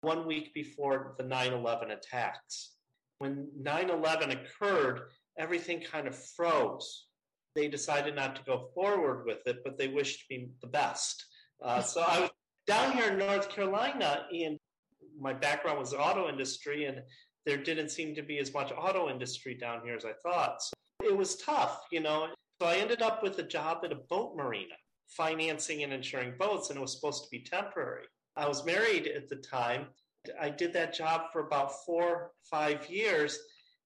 one 0.00 0.26
week 0.26 0.54
before 0.54 1.14
the 1.18 1.24
9 1.24 1.52
11 1.52 1.90
attacks. 1.90 2.72
When 3.18 3.48
9 3.60 3.90
11 3.90 4.30
occurred, 4.30 5.00
everything 5.38 5.80
kind 5.80 6.06
of 6.06 6.16
froze. 6.16 7.06
They 7.54 7.68
decided 7.68 8.14
not 8.14 8.36
to 8.36 8.42
go 8.44 8.68
forward 8.74 9.24
with 9.26 9.46
it, 9.46 9.58
but 9.64 9.78
they 9.78 9.88
wished 9.88 10.24
me 10.30 10.48
the 10.60 10.66
best. 10.66 11.24
Uh, 11.62 11.80
so 11.80 12.02
I 12.06 12.20
was 12.20 12.30
down 12.66 12.92
here 12.92 13.10
in 13.12 13.18
North 13.18 13.48
Carolina, 13.48 14.26
and 14.32 14.58
my 15.18 15.32
background 15.32 15.78
was 15.78 15.94
auto 15.94 16.28
industry, 16.28 16.84
and 16.84 17.00
there 17.46 17.56
didn't 17.56 17.90
seem 17.90 18.14
to 18.16 18.22
be 18.22 18.38
as 18.38 18.52
much 18.52 18.72
auto 18.76 19.08
industry 19.08 19.54
down 19.54 19.80
here 19.84 19.94
as 19.94 20.04
I 20.04 20.12
thought. 20.22 20.60
So 20.62 20.72
it 21.02 21.16
was 21.16 21.36
tough, 21.36 21.84
you 21.92 22.00
know. 22.00 22.28
So 22.60 22.66
I 22.66 22.76
ended 22.76 23.02
up 23.02 23.22
with 23.22 23.38
a 23.38 23.44
job 23.44 23.78
at 23.84 23.92
a 23.92 24.00
boat 24.10 24.36
marina, 24.36 24.74
financing 25.08 25.84
and 25.84 25.92
insuring 25.92 26.34
boats, 26.38 26.70
and 26.70 26.78
it 26.78 26.82
was 26.82 26.94
supposed 26.94 27.22
to 27.24 27.30
be 27.30 27.44
temporary. 27.44 28.04
I 28.36 28.48
was 28.48 28.66
married 28.66 29.06
at 29.06 29.28
the 29.28 29.36
time. 29.36 29.86
I 30.40 30.50
did 30.50 30.72
that 30.72 30.94
job 30.94 31.32
for 31.32 31.46
about 31.46 31.84
four, 31.84 32.32
five 32.50 32.90
years. 32.90 33.38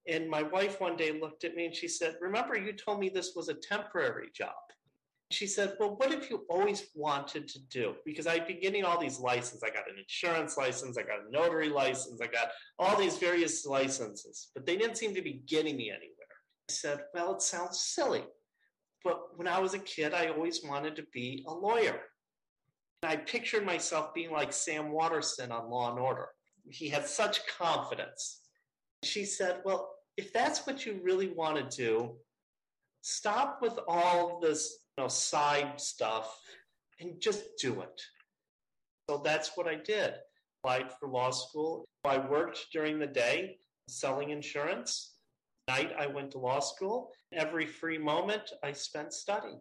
And 0.09 0.31
my 0.31 0.43
wife 0.43 0.81
one 0.81 0.97
day 0.97 1.21
looked 1.21 1.45
at 1.45 1.55
me 1.55 1.67
and 1.67 1.75
she 1.75 1.87
said, 1.87 2.17
Remember, 2.21 2.57
you 2.57 2.73
told 2.73 2.99
me 2.99 3.11
this 3.11 3.35
was 3.37 3.49
a 3.49 3.55
temporary 3.55 4.29
job. 4.35 4.55
She 5.31 5.47
said, 5.47 5.77
Well, 5.79 5.95
what 5.97 6.13
have 6.13 6.29
you 6.29 6.45
always 6.51 6.87
wanted 6.95 7.47
to 7.49 7.61
do? 7.71 7.95
Because 8.05 8.27
I'd 8.27 8.49
been 8.49 8.61
getting 8.61 8.85
all 8.85 9.01
these 9.01 9.21
licenses. 9.21 9.63
I 9.63 9.71
got 9.71 9.89
an 9.89 9.97
insurance 9.99 10.57
license, 10.57 10.99
I 10.99 11.03
got 11.03 11.27
a 11.27 11.31
notary 11.31 11.69
license, 11.69 12.21
I 12.21 12.27
got 12.27 12.49
all 12.79 12.97
these 12.97 13.17
various 13.17 13.65
licenses, 13.65 14.51
but 14.55 14.67
they 14.67 14.77
didn't 14.77 14.97
seem 14.97 15.15
to 15.15 15.23
be 15.23 15.43
getting 15.47 15.77
me 15.77 15.91
anywhere. 15.91 16.17
I 16.69 16.73
said, 16.73 17.01
Well, 17.15 17.35
it 17.35 17.43
sounds 17.43 17.81
silly. 17.81 18.25
But 19.05 19.39
when 19.39 19.47
I 19.47 19.61
was 19.61 19.75
a 19.75 19.79
kid, 19.79 20.13
I 20.15 20.27
always 20.27 20.63
wanted 20.65 20.97
to 20.97 21.07
be 21.13 21.45
a 21.49 21.55
lawyer. 21.55 22.01
And 23.03 23.13
I 23.13 23.17
pictured 23.17 23.65
myself 23.65 24.13
being 24.13 24.33
like 24.33 24.53
Sam 24.53 24.91
Waterston 24.91 25.53
on 25.53 25.71
Law 25.71 25.91
and 25.91 25.99
Order. 25.99 26.29
He 26.69 26.89
had 26.89 27.07
such 27.07 27.47
confidence. 27.47 28.41
She 29.05 29.25
said, 29.25 29.61
Well, 29.65 29.95
if 30.17 30.33
that's 30.33 30.67
what 30.67 30.85
you 30.85 31.01
really 31.05 31.29
want 31.29 31.71
to 31.71 31.77
do, 31.77 32.17
stop 33.03 33.61
with 33.63 33.79
all 33.87 34.41
this 34.41 34.77
know, 35.01 35.09
side 35.09 35.81
stuff 35.81 36.41
and 37.01 37.21
just 37.21 37.43
do 37.61 37.81
it. 37.81 38.01
So 39.09 39.21
that's 39.25 39.53
what 39.57 39.67
I 39.67 39.77
did. 39.77 40.15
Applied 40.63 40.93
for 40.99 41.09
law 41.09 41.31
school. 41.31 41.85
I 42.05 42.19
worked 42.19 42.67
during 42.73 42.99
the 42.99 43.07
day 43.07 43.57
selling 43.89 44.31
insurance 44.31 45.15
night 45.71 45.93
I 45.99 46.07
went 46.07 46.33
to 46.33 46.39
law 46.39 46.61
school. 46.61 47.13
Every 47.33 47.67
free 47.67 47.99
moment 47.99 48.43
I 48.63 48.73
spent 48.73 49.13
studying. 49.13 49.61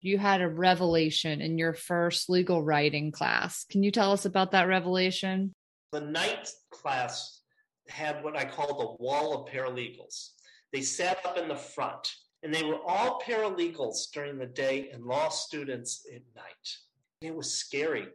You 0.00 0.16
had 0.16 0.40
a 0.40 0.48
revelation 0.48 1.40
in 1.40 1.58
your 1.58 1.74
first 1.74 2.30
legal 2.30 2.62
writing 2.62 3.10
class. 3.10 3.64
Can 3.68 3.82
you 3.82 3.90
tell 3.90 4.12
us 4.12 4.26
about 4.26 4.52
that 4.52 4.68
revelation? 4.68 5.52
The 5.90 6.02
night 6.02 6.48
class 6.70 7.40
had 7.88 8.22
what 8.22 8.36
I 8.36 8.44
call 8.44 8.68
the 8.68 9.04
wall 9.04 9.34
of 9.34 9.52
paralegals. 9.52 10.28
They 10.72 10.82
sat 10.82 11.18
up 11.26 11.36
in 11.36 11.48
the 11.48 11.56
front, 11.56 12.08
and 12.42 12.54
they 12.54 12.62
were 12.62 12.80
all 12.86 13.20
paralegals 13.20 14.10
during 14.12 14.38
the 14.38 14.46
day 14.46 14.90
and 14.92 15.04
law 15.04 15.28
students 15.28 16.06
at 16.14 16.22
night. 16.36 16.76
It 17.20 17.34
was 17.34 17.52
scary. 17.52 18.08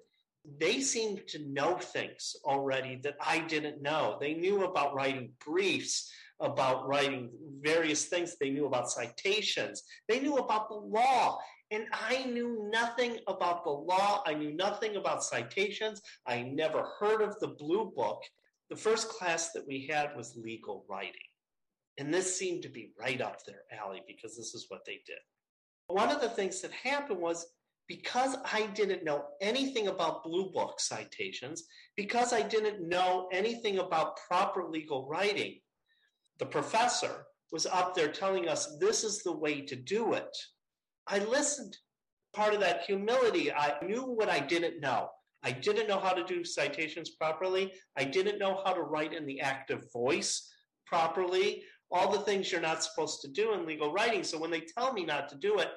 They 0.60 0.82
seemed 0.82 1.28
to 1.30 1.46
know 1.48 1.78
things 1.78 2.36
already 2.46 3.00
that 3.04 3.16
I 3.22 3.40
didn't 3.40 3.82
know. 3.82 4.18
They 4.20 4.34
knew 4.34 4.64
about 4.64 4.94
writing 4.94 5.32
briefs 5.46 6.12
about 6.44 6.88
writing 6.88 7.30
various 7.62 8.06
things. 8.06 8.36
They 8.40 8.50
knew 8.50 8.66
about 8.66 8.90
citations. 8.90 9.84
They 10.08 10.20
knew 10.20 10.36
about 10.36 10.70
the 10.70 10.76
law. 10.76 11.40
And 11.72 11.86
I 11.92 12.26
knew 12.26 12.70
nothing 12.72 13.18
about 13.28 13.64
the 13.64 13.72
law. 13.72 14.22
I 14.28 14.34
knew 14.34 14.54
nothing 14.54 14.98
about 14.98 15.24
citations. 15.24 16.02
I 16.28 16.44
never 16.44 16.86
heard 17.00 17.22
of 17.22 17.40
the 17.40 17.48
Blue 17.48 17.92
Book. 17.96 18.22
The 18.70 18.76
first 18.76 19.10
class 19.10 19.52
that 19.54 19.68
we 19.68 19.88
had 19.88 20.16
was 20.16 20.36
legal 20.36 20.86
writing. 20.90 21.14
And 21.98 22.14
this 22.14 22.38
seemed 22.38 22.64
to 22.64 22.70
be 22.70 22.92
right 23.00 23.22
up 23.22 23.46
their 23.46 23.64
alley 23.72 24.02
because 24.08 24.36
this 24.36 24.54
is 24.54 24.66
what 24.70 24.86
they 24.86 25.00
did. 25.06 25.20
One 25.88 26.10
of 26.10 26.22
the 26.22 26.30
things 26.30 26.62
that 26.62 26.72
happened 26.72 27.20
was 27.20 27.46
because 27.88 28.36
I 28.52 28.68
didn't 28.68 29.04
know 29.04 29.26
anything 29.42 29.88
about 29.88 30.24
Blue 30.24 30.52
Book 30.52 30.80
citations, 30.80 31.64
because 31.96 32.34
I 32.34 32.42
didn't 32.42 32.88
know 32.88 33.28
anything 33.32 33.80
about 33.80 34.18
proper 34.28 34.66
legal 34.70 35.08
writing, 35.08 35.60
the 36.40 36.46
professor 36.46 37.26
was 37.52 37.66
up 37.66 37.94
there 37.94 38.12
telling 38.12 38.48
us 38.48 38.78
this 38.80 39.04
is 39.04 39.22
the 39.22 39.36
way 39.36 39.62
to 39.62 39.76
do 39.76 40.14
it. 40.14 40.36
I 41.08 41.20
listened. 41.20 41.78
Part 42.34 42.56
of 42.56 42.62
that 42.62 42.82
humility, 42.82 43.54
I 43.54 43.76
knew 43.86 44.02
what 44.02 44.28
I 44.28 44.40
didn't 44.40 44.82
know. 44.82 45.10
I 45.44 45.52
didn't 45.52 45.88
know 45.88 46.00
how 46.00 46.14
to 46.14 46.24
do 46.24 46.44
citations 46.44 47.12
properly. 47.12 47.74
I 47.96 48.06
didn't 48.06 48.40
know 48.40 48.62
how 48.66 48.74
to 48.74 48.82
write 48.82 49.14
in 49.14 49.28
the 49.28 49.42
active 49.42 49.84
voice 49.94 50.50
properly. 50.88 51.64
All 51.92 52.12
the 52.12 52.20
things 52.20 52.52
you're 52.52 52.62
not 52.62 52.84
supposed 52.84 53.22
to 53.22 53.28
do 53.28 53.54
in 53.54 53.66
legal 53.66 53.94
writing. 53.94 54.24
So 54.24 54.40
when 54.40 54.52
they 54.52 54.62
tell 54.62 54.94
me 54.94 55.06
not 55.06 55.30
to 55.30 55.36
do 55.36 55.60
it, 55.60 55.70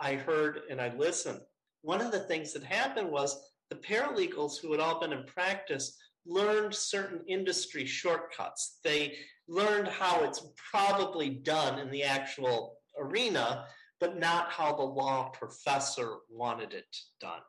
I 0.00 0.14
heard 0.14 0.60
and 0.70 0.80
I 0.80 0.94
listened. 0.96 1.40
One 1.82 2.00
of 2.00 2.12
the 2.12 2.20
things 2.20 2.52
that 2.52 2.64
happened 2.64 3.10
was 3.10 3.38
the 3.68 3.76
paralegals 3.76 4.60
who 4.60 4.72
had 4.72 4.80
all 4.80 5.00
been 5.00 5.12
in 5.12 5.24
practice 5.24 5.98
learned 6.26 6.74
certain 6.74 7.20
industry 7.26 7.84
shortcuts. 7.84 8.78
They 8.84 9.16
learned 9.48 9.88
how 9.88 10.24
it's 10.24 10.46
probably 10.70 11.30
done 11.30 11.78
in 11.78 11.90
the 11.90 12.02
actual 12.02 12.76
arena, 12.98 13.66
but 13.98 14.18
not 14.18 14.50
how 14.50 14.74
the 14.74 14.82
law 14.82 15.30
professor 15.30 16.16
wanted 16.30 16.72
it 16.72 16.96
done. 17.20 17.40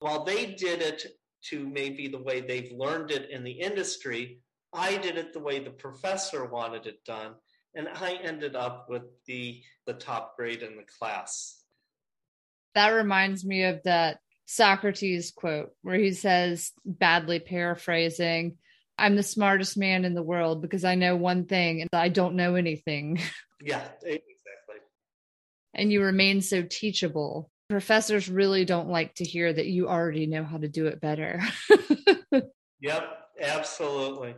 While 0.00 0.24
they 0.24 0.46
did 0.46 0.80
it 0.82 1.04
to 1.46 1.66
maybe 1.66 2.08
the 2.08 2.22
way 2.22 2.40
they've 2.40 2.72
learned 2.72 3.10
it 3.10 3.30
in 3.30 3.44
the 3.44 3.52
industry, 3.52 4.40
I 4.72 4.96
did 4.98 5.16
it 5.16 5.32
the 5.32 5.40
way 5.40 5.58
the 5.58 5.70
professor 5.70 6.44
wanted 6.44 6.86
it 6.86 7.04
done, 7.04 7.34
and 7.78 7.88
I 7.88 8.14
ended 8.14 8.56
up 8.56 8.90
with 8.90 9.04
the 9.26 9.62
the 9.86 9.94
top 9.94 10.36
grade 10.36 10.62
in 10.62 10.76
the 10.76 10.82
class. 10.98 11.62
That 12.74 12.90
reminds 12.90 13.46
me 13.46 13.62
of 13.62 13.82
that 13.84 14.18
Socrates 14.44 15.30
quote 15.30 15.70
where 15.82 15.96
he 15.96 16.12
says, 16.12 16.72
badly 16.84 17.38
paraphrasing, 17.38 18.58
I'm 18.98 19.16
the 19.16 19.22
smartest 19.22 19.78
man 19.78 20.04
in 20.04 20.14
the 20.14 20.22
world 20.22 20.60
because 20.60 20.84
I 20.84 20.96
know 20.96 21.16
one 21.16 21.46
thing 21.46 21.80
and 21.80 21.88
I 21.92 22.08
don't 22.08 22.36
know 22.36 22.56
anything. 22.56 23.20
Yeah, 23.60 23.88
exactly. 24.04 24.76
And 25.74 25.90
you 25.90 26.00
remain 26.00 26.42
so 26.42 26.62
teachable. 26.62 27.50
Professors 27.68 28.28
really 28.28 28.64
don't 28.64 28.88
like 28.88 29.16
to 29.16 29.24
hear 29.24 29.52
that 29.52 29.66
you 29.66 29.88
already 29.88 30.28
know 30.28 30.44
how 30.44 30.58
to 30.58 30.68
do 30.68 30.86
it 30.86 31.00
better. 31.00 31.40
yep, 32.80 33.18
absolutely. 33.40 34.36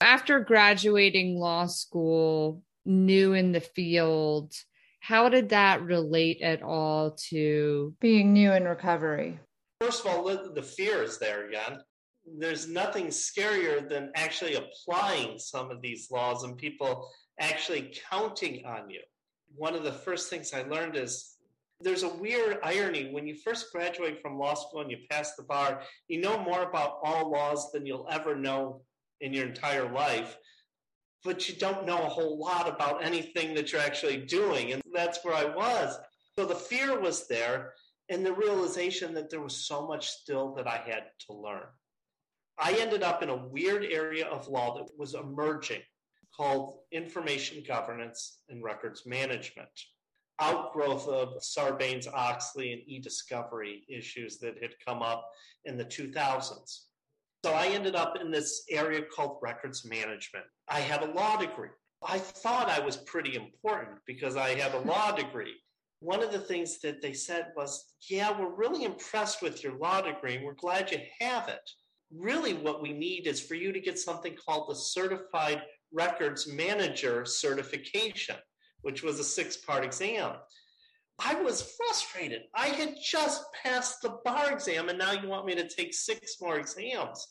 After 0.00 0.40
graduating 0.40 1.38
law 1.38 1.66
school, 1.66 2.62
new 2.84 3.32
in 3.34 3.52
the 3.52 3.60
field, 3.60 4.52
how 5.00 5.28
did 5.28 5.48
that 5.50 5.82
relate 5.82 6.40
at 6.42 6.62
all 6.62 7.16
to 7.30 7.94
being 8.00 8.32
new 8.32 8.52
in 8.52 8.64
recovery? 8.64 9.38
First 9.80 10.04
of 10.04 10.12
all, 10.12 10.24
the 10.24 10.62
fear 10.62 11.02
is 11.02 11.18
there 11.18 11.48
again 11.48 11.80
there's 12.36 12.68
nothing 12.68 13.06
scarier 13.06 13.88
than 13.88 14.10
actually 14.14 14.54
applying 14.54 15.38
some 15.38 15.70
of 15.70 15.80
these 15.80 16.10
laws 16.10 16.44
and 16.44 16.56
people 16.56 17.10
actually 17.40 17.92
counting 18.10 18.64
on 18.66 18.90
you. 18.90 19.00
One 19.54 19.74
of 19.74 19.84
the 19.84 19.92
first 19.92 20.28
things 20.28 20.52
I 20.52 20.62
learned 20.62 20.96
is 20.96 21.36
there's 21.80 22.02
a 22.02 22.14
weird 22.14 22.58
irony 22.62 23.10
when 23.12 23.26
you 23.26 23.36
first 23.36 23.72
graduate 23.72 24.20
from 24.20 24.38
law 24.38 24.54
school 24.54 24.80
and 24.80 24.90
you 24.90 24.98
pass 25.10 25.36
the 25.36 25.44
bar, 25.44 25.82
you 26.08 26.20
know 26.20 26.38
more 26.38 26.64
about 26.64 26.98
all 27.04 27.30
laws 27.30 27.70
than 27.72 27.86
you'll 27.86 28.08
ever 28.10 28.34
know 28.34 28.82
in 29.20 29.32
your 29.32 29.46
entire 29.46 29.90
life, 29.90 30.36
but 31.24 31.48
you 31.48 31.54
don't 31.56 31.86
know 31.86 31.98
a 32.02 32.08
whole 32.08 32.38
lot 32.38 32.68
about 32.68 33.04
anything 33.04 33.54
that 33.54 33.72
you're 33.72 33.80
actually 33.80 34.18
doing. 34.18 34.72
And 34.72 34.82
that's 34.94 35.24
where 35.24 35.34
I 35.34 35.44
was. 35.44 35.98
So 36.38 36.44
the 36.44 36.54
fear 36.54 37.00
was 37.00 37.26
there 37.28 37.72
and 38.08 38.24
the 38.24 38.32
realization 38.32 39.14
that 39.14 39.28
there 39.28 39.40
was 39.40 39.66
so 39.66 39.86
much 39.86 40.08
still 40.08 40.54
that 40.54 40.66
I 40.66 40.76
had 40.76 41.04
to 41.26 41.32
learn. 41.32 41.66
I 42.58 42.72
ended 42.74 43.02
up 43.02 43.22
in 43.22 43.28
a 43.28 43.46
weird 43.46 43.84
area 43.84 44.26
of 44.26 44.48
law 44.48 44.76
that 44.76 44.88
was 44.98 45.14
emerging 45.14 45.82
called 46.36 46.78
information 46.92 47.62
governance 47.66 48.40
and 48.48 48.62
records 48.62 49.04
management. 49.04 49.68
outgrowth 50.40 51.08
of 51.08 51.40
Sarbanes 51.42 52.06
Oxley 52.12 52.72
and 52.72 52.82
e 52.86 53.00
discovery 53.00 53.84
issues 53.88 54.38
that 54.38 54.62
had 54.62 54.74
come 54.84 55.02
up 55.02 55.28
in 55.64 55.76
the 55.76 55.84
2000s. 55.84 56.84
So 57.44 57.52
I 57.52 57.66
ended 57.66 57.94
up 57.94 58.16
in 58.20 58.30
this 58.30 58.64
area 58.68 59.02
called 59.02 59.38
records 59.40 59.84
management. 59.84 60.44
I 60.68 60.80
had 60.80 61.02
a 61.02 61.12
law 61.12 61.36
degree. 61.36 61.68
I 62.06 62.18
thought 62.18 62.68
I 62.68 62.80
was 62.80 62.96
pretty 62.96 63.36
important 63.36 63.98
because 64.06 64.36
I 64.36 64.50
had 64.58 64.74
a 64.74 64.80
law 64.80 65.12
degree. 65.12 65.54
One 66.00 66.22
of 66.22 66.32
the 66.32 66.40
things 66.40 66.80
that 66.80 67.00
they 67.00 67.12
said 67.12 67.48
was, 67.56 67.94
Yeah, 68.08 68.38
we're 68.38 68.54
really 68.54 68.84
impressed 68.84 69.42
with 69.42 69.62
your 69.62 69.76
law 69.78 70.00
degree. 70.00 70.40
We're 70.44 70.54
glad 70.54 70.90
you 70.90 70.98
have 71.20 71.48
it. 71.48 71.70
Really, 72.12 72.54
what 72.54 72.82
we 72.82 72.92
need 72.92 73.26
is 73.26 73.40
for 73.40 73.54
you 73.54 73.72
to 73.72 73.80
get 73.80 73.98
something 73.98 74.34
called 74.34 74.68
the 74.68 74.76
Certified 74.76 75.62
Records 75.92 76.52
Manager 76.52 77.24
certification, 77.24 78.36
which 78.82 79.02
was 79.02 79.18
a 79.20 79.24
six 79.24 79.56
part 79.56 79.84
exam. 79.84 80.36
I 81.18 81.34
was 81.34 81.74
frustrated. 81.76 82.42
I 82.54 82.68
had 82.68 82.94
just 83.02 83.44
passed 83.64 84.02
the 84.02 84.18
bar 84.24 84.52
exam, 84.52 84.88
and 84.88 84.98
now 84.98 85.12
you 85.12 85.28
want 85.28 85.46
me 85.46 85.54
to 85.56 85.68
take 85.68 85.92
six 85.92 86.36
more 86.40 86.58
exams. 86.58 87.26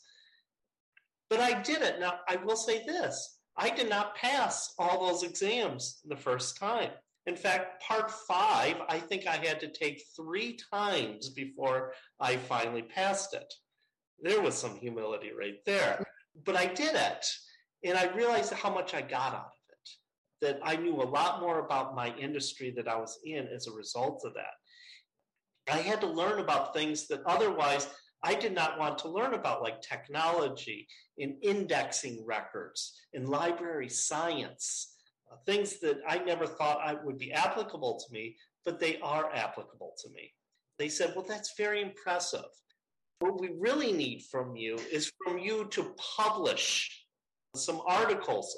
But 1.30 1.40
I 1.40 1.62
did 1.62 1.82
it. 1.82 2.00
Now, 2.00 2.20
I 2.28 2.36
will 2.36 2.56
say 2.56 2.84
this 2.84 3.38
I 3.56 3.70
did 3.70 3.88
not 3.88 4.14
pass 4.14 4.74
all 4.78 5.06
those 5.06 5.22
exams 5.22 6.00
the 6.06 6.16
first 6.16 6.58
time. 6.58 6.90
In 7.26 7.36
fact, 7.36 7.82
part 7.82 8.10
five, 8.10 8.76
I 8.88 8.98
think 8.98 9.26
I 9.26 9.36
had 9.36 9.60
to 9.60 9.72
take 9.72 10.02
three 10.16 10.58
times 10.72 11.30
before 11.30 11.92
I 12.20 12.36
finally 12.36 12.82
passed 12.82 13.34
it. 13.34 13.52
There 14.20 14.40
was 14.40 14.54
some 14.54 14.76
humility 14.76 15.30
right 15.38 15.58
there. 15.66 16.04
But 16.44 16.56
I 16.56 16.66
did 16.66 16.94
it. 16.94 17.26
And 17.84 17.98
I 17.98 18.14
realized 18.14 18.52
how 18.52 18.72
much 18.72 18.94
I 18.94 19.02
got 19.02 19.34
out 19.34 19.50
that 20.40 20.58
I 20.62 20.76
knew 20.76 21.02
a 21.02 21.04
lot 21.04 21.40
more 21.40 21.60
about 21.60 21.94
my 21.94 22.14
industry 22.16 22.72
that 22.76 22.88
I 22.88 22.96
was 22.96 23.18
in 23.24 23.48
as 23.48 23.66
a 23.66 23.72
result 23.72 24.22
of 24.24 24.34
that. 24.34 25.72
I 25.72 25.78
had 25.78 26.00
to 26.00 26.06
learn 26.06 26.40
about 26.40 26.72
things 26.72 27.08
that 27.08 27.22
otherwise 27.26 27.88
I 28.22 28.34
did 28.34 28.54
not 28.54 28.78
want 28.78 28.98
to 28.98 29.08
learn 29.08 29.34
about, 29.34 29.62
like 29.62 29.80
technology, 29.80 30.88
in 31.18 31.36
indexing 31.42 32.24
records, 32.26 32.92
in 33.12 33.26
library 33.26 33.88
science, 33.88 34.94
uh, 35.30 35.36
things 35.46 35.78
that 35.80 35.98
I 36.06 36.18
never 36.18 36.46
thought 36.46 36.80
I 36.82 36.94
would 36.94 37.18
be 37.18 37.32
applicable 37.32 38.00
to 38.00 38.12
me, 38.12 38.36
but 38.64 38.80
they 38.80 38.98
are 39.00 39.32
applicable 39.34 39.92
to 40.02 40.10
me. 40.10 40.32
They 40.78 40.88
said, 40.88 41.12
Well, 41.14 41.26
that's 41.28 41.54
very 41.56 41.82
impressive. 41.82 42.44
What 43.20 43.40
we 43.40 43.50
really 43.58 43.92
need 43.92 44.22
from 44.30 44.56
you 44.56 44.78
is 44.92 45.12
from 45.24 45.38
you 45.38 45.66
to 45.70 45.94
publish 46.16 47.04
some 47.56 47.82
articles. 47.86 48.56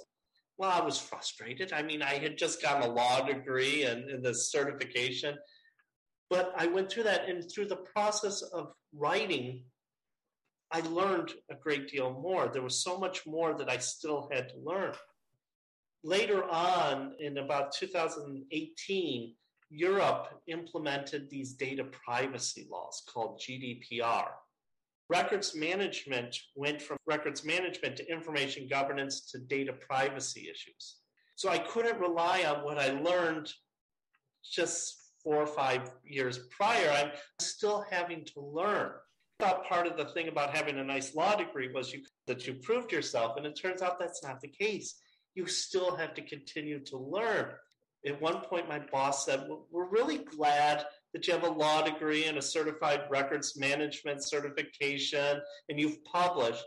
Well, 0.61 0.71
I 0.71 0.85
was 0.85 0.99
frustrated. 0.99 1.73
I 1.73 1.83
mean, 1.83 2.03
I 2.03 2.19
had 2.19 2.37
just 2.37 2.61
gotten 2.61 2.83
a 2.83 2.93
law 2.93 3.23
degree 3.23 3.85
and, 3.85 4.11
and 4.11 4.23
the 4.23 4.35
certification, 4.35 5.39
but 6.29 6.53
I 6.55 6.67
went 6.67 6.93
through 6.93 7.05
that, 7.05 7.27
and 7.31 7.51
through 7.51 7.65
the 7.65 7.77
process 7.77 8.43
of 8.43 8.75
writing, 8.93 9.65
I 10.71 10.81
learned 10.81 11.33
a 11.51 11.55
great 11.55 11.89
deal 11.89 12.13
more. 12.13 12.51
There 12.53 12.61
was 12.61 12.85
so 12.85 12.99
much 12.99 13.27
more 13.27 13.57
that 13.57 13.71
I 13.71 13.79
still 13.79 14.29
had 14.31 14.51
to 14.51 14.59
learn. 14.63 14.93
Later 16.05 16.45
on, 16.45 17.15
in 17.21 17.39
about 17.39 17.73
2018, 17.73 19.35
Europe 19.71 20.43
implemented 20.47 21.31
these 21.31 21.55
data 21.55 21.85
privacy 21.85 22.69
laws 22.71 23.03
called 23.09 23.41
GDPR. 23.41 24.27
Records 25.11 25.57
management 25.57 26.39
went 26.55 26.81
from 26.81 26.97
records 27.05 27.45
management 27.45 27.97
to 27.97 28.09
information 28.09 28.69
governance 28.69 29.29
to 29.33 29.41
data 29.41 29.73
privacy 29.73 30.49
issues. 30.49 30.99
So 31.35 31.49
I 31.49 31.59
couldn't 31.59 31.99
rely 31.99 32.45
on 32.45 32.65
what 32.65 32.79
I 32.79 32.93
learned 32.93 33.53
just 34.49 34.95
four 35.25 35.35
or 35.37 35.49
five 35.49 35.91
years 36.05 36.39
prior. 36.57 36.91
I'm 36.91 37.11
still 37.41 37.85
having 37.91 38.25
to 38.27 38.41
learn. 38.41 38.93
I 39.41 39.45
thought 39.45 39.67
part 39.67 39.89
of 39.89 39.97
the 39.97 40.13
thing 40.13 40.29
about 40.29 40.57
having 40.57 40.79
a 40.79 40.85
nice 40.85 41.13
law 41.17 41.35
degree 41.35 41.73
was 41.73 41.93
you, 41.93 42.03
that 42.29 42.47
you 42.47 42.55
proved 42.55 42.93
yourself, 42.93 43.37
and 43.37 43.45
it 43.45 43.59
turns 43.61 43.83
out 43.83 43.99
that's 43.99 44.23
not 44.23 44.41
the 44.41 44.49
case. 44.49 45.01
You 45.35 45.47
still 45.47 45.97
have 45.97 46.15
to 46.15 46.23
continue 46.23 46.79
to 46.85 46.97
learn. 46.97 47.47
At 48.07 48.23
one 48.23 48.43
point, 48.43 48.69
my 48.69 48.79
boss 48.79 49.27
said, 49.27 49.47
well, 49.49 49.67
We're 49.73 49.89
really 49.89 50.19
glad 50.19 50.85
that 51.13 51.27
you 51.27 51.33
have 51.33 51.45
a 51.45 51.51
law 51.51 51.83
degree 51.83 52.27
and 52.27 52.39
a 52.39 52.43
certified 52.43 53.03
records 53.11 53.59
management 53.59 54.25
certification 54.25 55.41
and 55.69 55.81
you've 55.81 56.05
published. 56.05 56.65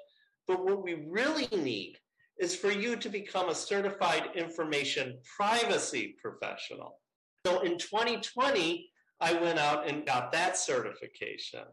But 0.48 0.64
what 0.64 0.84
we 0.84 1.06
really 1.08 1.48
need 1.52 1.98
is 2.40 2.56
for 2.56 2.72
you 2.72 2.96
to 2.96 3.10
become 3.10 3.50
a 3.50 3.56
certified 3.56 4.30
information 4.36 5.18
privacy 5.38 6.16
professional. 6.22 7.00
So 7.46 7.62
in 7.62 7.78
2020, 7.78 8.90
I 9.22 9.34
went 9.34 9.60
out 9.60 9.88
and 9.88 10.06
got 10.06 10.32
that 10.34 10.58
certification. 10.58 11.64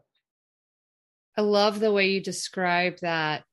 I 1.37 1.41
love 1.41 1.79
the 1.79 1.91
way 1.91 2.09
you 2.09 2.21
describe 2.21 2.99
that. 3.01 3.43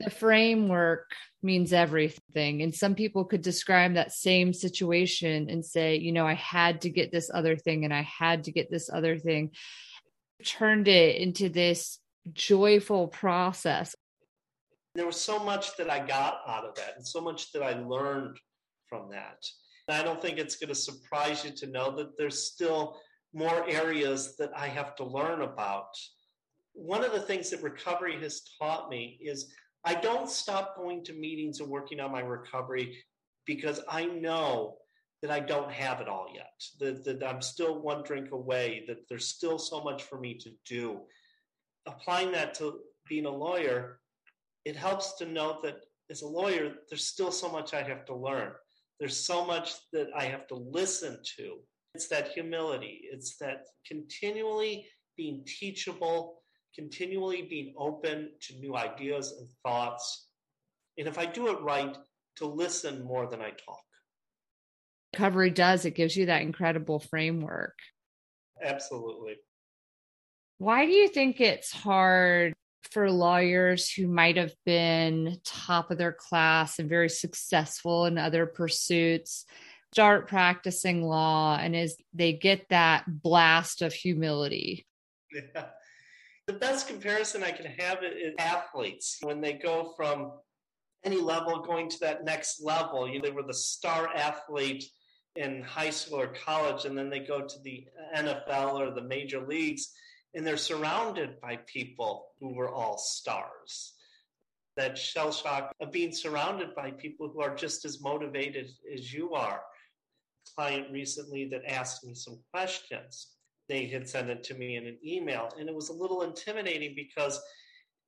The 0.00 0.10
framework 0.10 1.10
means 1.42 1.72
everything. 1.72 2.62
And 2.62 2.74
some 2.74 2.94
people 2.94 3.24
could 3.24 3.42
describe 3.42 3.94
that 3.94 4.12
same 4.12 4.52
situation 4.52 5.48
and 5.48 5.64
say, 5.64 5.96
you 5.96 6.12
know, 6.12 6.26
I 6.26 6.34
had 6.34 6.80
to 6.82 6.90
get 6.90 7.12
this 7.12 7.30
other 7.32 7.56
thing 7.56 7.84
and 7.84 7.94
I 7.94 8.02
had 8.02 8.44
to 8.44 8.52
get 8.52 8.70
this 8.70 8.90
other 8.92 9.18
thing. 9.18 9.52
Turned 10.44 10.88
it 10.88 11.16
into 11.16 11.48
this 11.48 11.98
joyful 12.32 13.08
process. 13.08 13.94
There 14.94 15.06
was 15.06 15.20
so 15.20 15.38
much 15.38 15.76
that 15.76 15.90
I 15.90 16.04
got 16.04 16.40
out 16.46 16.64
of 16.64 16.74
that 16.74 16.94
and 16.96 17.06
so 17.06 17.20
much 17.20 17.52
that 17.52 17.62
I 17.62 17.74
learned 17.74 18.38
from 18.88 19.10
that. 19.10 19.44
I 19.88 20.02
don't 20.02 20.20
think 20.20 20.38
it's 20.38 20.56
going 20.56 20.68
to 20.68 20.74
surprise 20.74 21.44
you 21.44 21.50
to 21.52 21.66
know 21.66 21.90
that 21.96 22.18
there's 22.18 22.42
still 22.42 22.98
more 23.32 23.68
areas 23.68 24.36
that 24.36 24.50
I 24.56 24.68
have 24.68 24.94
to 24.96 25.04
learn 25.04 25.42
about. 25.42 25.88
One 26.74 27.04
of 27.04 27.12
the 27.12 27.20
things 27.20 27.50
that 27.50 27.62
recovery 27.62 28.20
has 28.20 28.42
taught 28.60 28.90
me 28.90 29.18
is 29.22 29.52
I 29.88 29.94
don't 29.94 30.28
stop 30.28 30.76
going 30.76 31.02
to 31.04 31.14
meetings 31.14 31.60
and 31.60 31.70
working 31.70 31.98
on 31.98 32.12
my 32.12 32.20
recovery 32.20 32.98
because 33.46 33.80
I 33.88 34.04
know 34.04 34.76
that 35.22 35.30
I 35.30 35.40
don't 35.40 35.72
have 35.72 36.02
it 36.02 36.08
all 36.08 36.26
yet, 36.34 36.52
that, 36.78 37.06
that 37.06 37.26
I'm 37.26 37.40
still 37.40 37.80
one 37.80 38.02
drink 38.02 38.30
away, 38.32 38.84
that 38.86 39.08
there's 39.08 39.28
still 39.28 39.58
so 39.58 39.82
much 39.82 40.02
for 40.02 40.20
me 40.20 40.34
to 40.40 40.50
do. 40.66 41.00
Applying 41.86 42.32
that 42.32 42.52
to 42.56 42.80
being 43.08 43.24
a 43.24 43.30
lawyer, 43.30 44.00
it 44.66 44.76
helps 44.76 45.14
to 45.14 45.24
know 45.24 45.58
that 45.62 45.76
as 46.10 46.20
a 46.20 46.28
lawyer, 46.28 46.74
there's 46.90 47.06
still 47.06 47.32
so 47.32 47.48
much 47.50 47.72
I 47.72 47.82
have 47.82 48.04
to 48.04 48.14
learn. 48.14 48.52
There's 49.00 49.16
so 49.16 49.46
much 49.46 49.72
that 49.94 50.08
I 50.14 50.24
have 50.24 50.46
to 50.48 50.54
listen 50.54 51.18
to. 51.38 51.60
It's 51.94 52.08
that 52.08 52.28
humility, 52.32 53.08
it's 53.10 53.38
that 53.38 53.64
continually 53.86 54.86
being 55.16 55.46
teachable, 55.46 56.37
continually 56.74 57.42
being 57.42 57.74
open 57.76 58.30
to 58.42 58.58
new 58.58 58.76
ideas 58.76 59.34
and 59.38 59.48
thoughts. 59.64 60.28
And 60.96 61.06
if 61.06 61.18
I 61.18 61.26
do 61.26 61.48
it 61.48 61.60
right, 61.60 61.96
to 62.36 62.46
listen 62.46 63.04
more 63.04 63.26
than 63.26 63.40
I 63.40 63.50
talk. 63.50 63.82
Recovery 65.14 65.50
does, 65.50 65.84
it 65.84 65.96
gives 65.96 66.16
you 66.16 66.26
that 66.26 66.42
incredible 66.42 67.00
framework. 67.00 67.78
Absolutely. 68.62 69.36
Why 70.58 70.86
do 70.86 70.92
you 70.92 71.08
think 71.08 71.40
it's 71.40 71.72
hard 71.72 72.54
for 72.90 73.10
lawyers 73.10 73.90
who 73.90 74.06
might 74.06 74.36
have 74.36 74.54
been 74.64 75.38
top 75.44 75.90
of 75.90 75.98
their 75.98 76.12
class 76.12 76.78
and 76.78 76.88
very 76.88 77.08
successful 77.08 78.06
in 78.06 78.18
other 78.18 78.46
pursuits 78.46 79.44
start 79.92 80.28
practicing 80.28 81.02
law 81.02 81.56
and 81.56 81.74
as 81.74 81.96
they 82.12 82.32
get 82.32 82.68
that 82.68 83.04
blast 83.06 83.82
of 83.82 83.92
humility 83.92 84.86
yeah. 85.32 85.64
the 86.48 86.52
best 86.54 86.88
comparison 86.88 87.44
i 87.44 87.52
can 87.52 87.66
have 87.66 87.98
is 88.02 88.34
athletes 88.38 89.18
when 89.22 89.40
they 89.40 89.52
go 89.52 89.92
from 89.96 90.32
any 91.04 91.20
level 91.20 91.62
going 91.62 91.88
to 91.88 92.00
that 92.00 92.24
next 92.24 92.60
level 92.60 93.08
you 93.08 93.20
know, 93.20 93.24
they 93.24 93.30
were 93.30 93.44
the 93.44 93.54
star 93.54 94.08
athlete 94.16 94.84
in 95.36 95.62
high 95.62 95.90
school 95.90 96.20
or 96.20 96.34
college 96.44 96.84
and 96.84 96.98
then 96.98 97.08
they 97.08 97.20
go 97.20 97.40
to 97.40 97.60
the 97.62 97.86
nfl 98.16 98.80
or 98.80 98.90
the 98.90 99.02
major 99.02 99.40
leagues 99.46 99.92
and 100.34 100.46
they're 100.46 100.56
surrounded 100.56 101.40
by 101.40 101.56
people 101.66 102.28
who 102.38 102.54
were 102.54 102.72
all 102.72 102.98
stars. 102.98 103.94
That 104.76 104.96
shell 104.96 105.32
shock 105.32 105.72
of 105.80 105.90
being 105.90 106.12
surrounded 106.12 106.74
by 106.74 106.92
people 106.92 107.28
who 107.28 107.40
are 107.40 107.54
just 107.54 107.84
as 107.84 108.00
motivated 108.00 108.70
as 108.94 109.12
you 109.12 109.34
are. 109.34 109.60
A 109.60 110.54
client 110.54 110.92
recently 110.92 111.48
that 111.48 111.64
asked 111.66 112.04
me 112.04 112.14
some 112.14 112.38
questions. 112.52 113.28
They 113.68 113.86
had 113.86 114.08
sent 114.08 114.30
it 114.30 114.42
to 114.44 114.54
me 114.54 114.76
in 114.76 114.86
an 114.86 114.98
email, 115.04 115.50
and 115.58 115.68
it 115.68 115.74
was 115.74 115.90
a 115.90 115.94
little 115.94 116.22
intimidating 116.22 116.94
because 116.96 117.40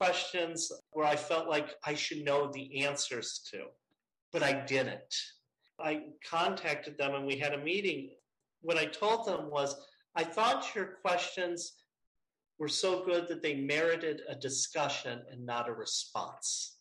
questions 0.01 0.73
where 0.93 1.07
I 1.07 1.17
felt 1.17 1.49
like 1.49 1.75
I 1.85 1.95
should 1.95 2.25
know 2.25 2.51
the 2.51 2.85
answers 2.85 3.41
to, 3.51 3.65
but 4.33 4.43
I 4.43 4.65
didn't. 4.65 5.15
I 5.79 6.05
contacted 6.29 6.97
them 6.97 7.15
and 7.15 7.27
we 7.27 7.37
had 7.37 7.53
a 7.53 7.63
meeting. 7.63 8.11
What 8.63 8.79
I 8.79 8.87
told 8.87 9.27
them 9.27 9.51
was, 9.51 9.77
I 10.17 10.25
thought 10.25 10.75
your 10.75 10.97
questions 11.03 11.75
were 12.59 12.69
so 12.69 13.05
good 13.05 13.29
that 13.29 13.43
they 13.43 13.55
merited 13.55 14.23
a 14.29 14.35
discussion 14.35 15.21
and 15.31 15.45
not 15.45 15.69
a 15.69 15.73
response. 15.73 16.80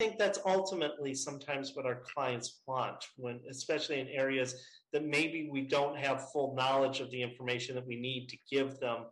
I 0.00 0.04
think 0.04 0.18
that's 0.18 0.38
ultimately 0.46 1.12
sometimes 1.12 1.72
what 1.74 1.84
our 1.84 2.02
clients 2.14 2.60
want 2.66 3.04
when 3.16 3.40
especially 3.50 3.98
in 3.98 4.06
areas 4.06 4.54
that 4.92 5.04
maybe 5.04 5.48
we 5.50 5.62
don't 5.62 5.98
have 5.98 6.30
full 6.30 6.54
knowledge 6.54 7.00
of 7.00 7.10
the 7.10 7.20
information 7.20 7.74
that 7.74 7.86
we 7.86 7.96
need 7.96 8.28
to 8.28 8.38
give 8.48 8.78
them 8.78 9.06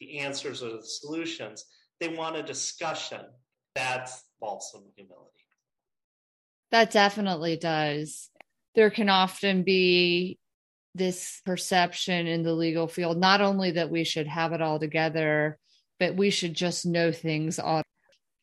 the 0.00 0.18
answers 0.18 0.62
or 0.62 0.70
the 0.70 0.82
solutions. 0.84 1.64
They 1.98 2.08
want 2.08 2.36
a 2.36 2.42
discussion. 2.42 3.22
That's 3.74 4.22
balsam 4.38 4.82
humility. 4.96 5.24
That 6.72 6.90
definitely 6.90 7.56
does. 7.56 8.28
There 8.74 8.90
can 8.90 9.08
often 9.08 9.62
be 9.62 10.38
this 10.94 11.40
perception 11.46 12.26
in 12.26 12.42
the 12.42 12.52
legal 12.52 12.86
field, 12.86 13.16
not 13.18 13.40
only 13.40 13.70
that 13.72 13.90
we 13.90 14.04
should 14.04 14.26
have 14.26 14.52
it 14.52 14.60
all 14.60 14.78
together, 14.78 15.58
but 15.98 16.16
we 16.16 16.28
should 16.28 16.52
just 16.52 16.84
know 16.84 17.12
things 17.12 17.58
all. 17.58 17.82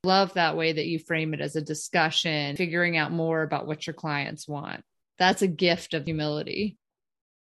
Love 0.05 0.33
that 0.35 0.55
way 0.55 0.71
that 0.71 0.85
you 0.85 0.99
frame 0.99 1.33
it 1.33 1.41
as 1.41 1.55
a 1.55 1.61
discussion, 1.61 2.55
figuring 2.55 2.95
out 2.95 3.11
more 3.11 3.41
about 3.41 3.65
what 3.65 3.87
your 3.87 3.95
clients 3.95 4.47
want. 4.47 4.83
That's 5.17 5.41
a 5.41 5.47
gift 5.47 5.95
of 5.95 6.05
humility. 6.05 6.77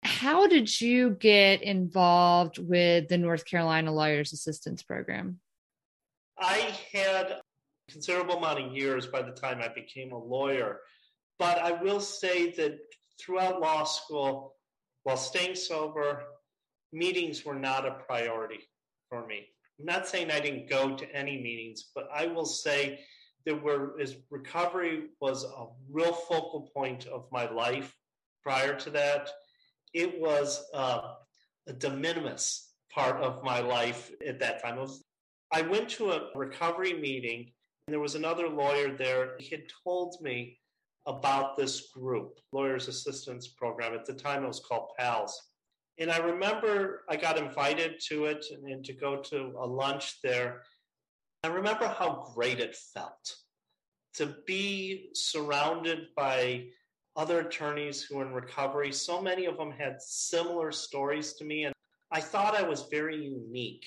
How 0.03 0.47
did 0.47 0.81
you 0.81 1.11
get 1.11 1.63
involved 1.63 2.59
with 2.59 3.09
the 3.09 3.19
North 3.19 3.45
Carolina 3.45 3.93
Lawyers 3.93 4.33
Assistance 4.33 4.83
Program? 4.83 5.39
I 6.39 6.75
had 6.93 7.27
a 7.27 7.41
considerable 7.91 8.37
amount 8.37 8.61
of 8.61 8.73
years 8.73 9.07
by 9.07 9.21
the 9.21 9.33
time 9.33 9.61
I 9.61 9.69
became 9.69 10.13
a 10.13 10.19
lawyer, 10.19 10.81
but 11.39 11.59
I 11.59 11.73
will 11.73 12.01
say 12.01 12.53
that 12.53 12.79
throughout 13.21 13.61
law 13.61 13.85
school, 13.85 14.55
while 15.03 15.19
staying 15.19 15.57
sober, 15.57 16.23
meetings 16.93 17.45
were 17.45 17.55
not 17.55 17.87
a 17.87 18.03
priority 18.07 18.61
for 19.11 19.27
me. 19.27 19.49
I'm 19.79 19.87
not 19.87 20.07
saying 20.07 20.31
I 20.31 20.41
didn't 20.41 20.71
go 20.71 20.97
to 20.97 21.15
any 21.15 21.41
meetings, 21.41 21.91
but 21.95 22.09
I 22.15 22.27
will 22.27 22.47
say 22.47 23.01
that 23.45 23.63
where 23.63 23.99
is 24.01 24.17
recovery 24.31 25.09
was 25.21 25.45
a 25.45 25.67
real 25.91 26.13
focal 26.13 26.71
point 26.75 27.07
of 27.07 27.27
my 27.31 27.51
life 27.51 27.95
prior 28.43 28.75
to 28.75 28.91
that 28.91 29.31
it 29.97 30.21
was 30.21 30.65
uh, 30.75 31.15
a 31.67 31.73
de 31.73 31.91
minimis 31.91 32.73
part 32.93 33.17
of 33.23 33.43
my 33.43 33.61
life 33.61 34.11
at 34.27 34.39
that 34.41 34.63
time. 34.63 34.77
Was, 34.77 35.03
I 35.53 35.63
went 35.63 35.89
to 35.91 36.13
a 36.13 36.29
recovery 36.35 36.93
meeting, 36.95 37.51
and 37.87 37.93
there 37.93 38.01
was 38.01 38.15
another 38.15 38.49
lawyer 38.49 38.95
there. 38.95 39.37
He 39.39 39.49
had 39.55 39.65
told 39.85 40.17
me 40.21 40.59
about 41.07 41.57
this 41.57 41.89
group, 41.93 42.41
Lawyers 42.53 42.89
Assistance 42.89 43.49
Program. 43.49 43.95
At 43.95 44.05
the 44.05 44.13
time, 44.13 44.45
it 44.45 44.49
was 44.49 44.61
called 44.61 44.91
PALS. 44.99 45.41
And 45.99 46.11
I 46.11 46.19
remember 46.19 47.05
I 47.09 47.17
got 47.17 47.39
invited 47.39 48.01
to 48.09 48.27
it 48.27 48.45
and, 48.51 48.67
and 48.71 48.85
to 48.85 48.93
go 48.93 49.17
to 49.17 49.55
a 49.59 49.67
lunch 49.67 50.21
there. 50.23 50.63
I 51.43 51.49
remember 51.49 51.87
how 51.87 52.31
great 52.35 52.61
it 52.61 52.77
felt 52.77 53.37
to 54.15 54.35
be 54.47 55.11
surrounded 55.15 56.09
by 56.17 56.67
other 57.17 57.41
attorneys 57.41 58.03
who 58.03 58.17
were 58.17 58.27
in 58.27 58.33
recovery. 58.33 58.93
So 58.93 59.23
many 59.23 59.47
of 59.47 59.57
them 59.57 59.71
had 59.71 60.03
similar 60.03 60.73
stories 60.73 61.35
to 61.35 61.45
me, 61.45 61.65
and 61.65 61.75
I 62.11 62.21
thought 62.21 62.55
I 62.55 62.63
was 62.63 62.89
very 62.91 63.17
unique. 63.17 63.87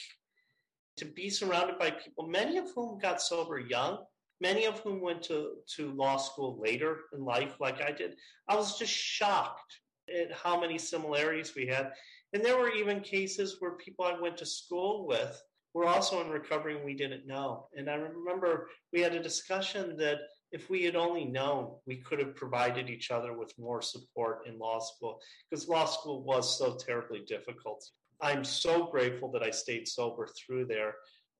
To 0.97 1.05
be 1.05 1.29
surrounded 1.29 1.79
by 1.79 1.91
people, 1.91 2.27
many 2.27 2.57
of 2.57 2.71
whom 2.75 2.99
got 2.99 3.21
sober 3.21 3.59
young, 3.59 3.99
many 4.41 4.65
of 4.65 4.79
whom 4.79 5.01
went 5.01 5.23
to, 5.23 5.53
to 5.75 5.91
law 5.91 6.17
school 6.17 6.59
later 6.59 7.01
in 7.13 7.23
life, 7.23 7.55
like 7.59 7.81
I 7.81 7.91
did, 7.91 8.15
I 8.47 8.55
was 8.55 8.77
just 8.77 8.91
shocked 8.91 9.79
at 10.13 10.31
how 10.31 10.59
many 10.59 10.77
similarities 10.77 11.55
we 11.55 11.67
had. 11.67 11.91
And 12.33 12.43
there 12.43 12.57
were 12.57 12.71
even 12.71 13.01
cases 13.01 13.57
where 13.59 13.71
people 13.71 14.05
I 14.05 14.19
went 14.19 14.37
to 14.37 14.45
school 14.45 15.07
with 15.07 15.41
were 15.73 15.85
also 15.85 16.21
in 16.21 16.29
recovery 16.29 16.75
and 16.75 16.85
we 16.85 16.95
didn't 16.95 17.27
know. 17.27 17.67
And 17.75 17.89
I 17.89 17.95
remember 17.95 18.69
we 18.91 19.01
had 19.01 19.13
a 19.13 19.21
discussion 19.21 19.95
that 19.97 20.19
if 20.51 20.69
we 20.69 20.83
had 20.83 20.95
only 20.95 21.25
known, 21.25 21.75
we 21.85 21.97
could 21.97 22.19
have 22.19 22.35
provided 22.35 22.89
each 22.89 23.11
other 23.11 23.37
with 23.37 23.53
more 23.59 23.81
support 23.81 24.47
in 24.47 24.57
law 24.57 24.79
school 24.79 25.19
because 25.49 25.67
law 25.67 25.85
school 25.85 26.23
was 26.23 26.57
so 26.57 26.75
terribly 26.75 27.23
difficult. 27.27 27.83
I'm 28.21 28.43
so 28.43 28.87
grateful 28.87 29.31
that 29.31 29.43
I 29.43 29.51
stayed 29.51 29.87
sober 29.87 30.27
through 30.27 30.65
there. 30.65 30.95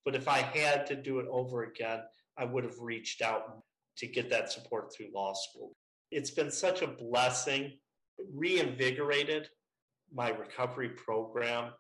But 0.05 0.15
if 0.15 0.27
I 0.27 0.39
had 0.39 0.86
to 0.88 0.95
do 0.95 1.19
it 1.19 1.27
over 1.29 1.63
again, 1.63 2.01
I 2.38 2.45
would 2.45 2.63
have 2.63 2.79
reached 2.79 3.21
out 3.21 3.62
to 3.97 4.08
get 4.08 4.29
that 4.29 4.51
support 4.51 4.93
through 4.93 5.08
law 5.13 5.34
school. 5.34 5.75
It's 6.12 6.32
been 6.32 6.51
such 6.51 6.82
a 6.82 6.88
blessing, 6.88 7.73
reinvigorated 8.34 9.49
my 10.13 10.29
recovery 10.29 10.89
program. 10.89 11.71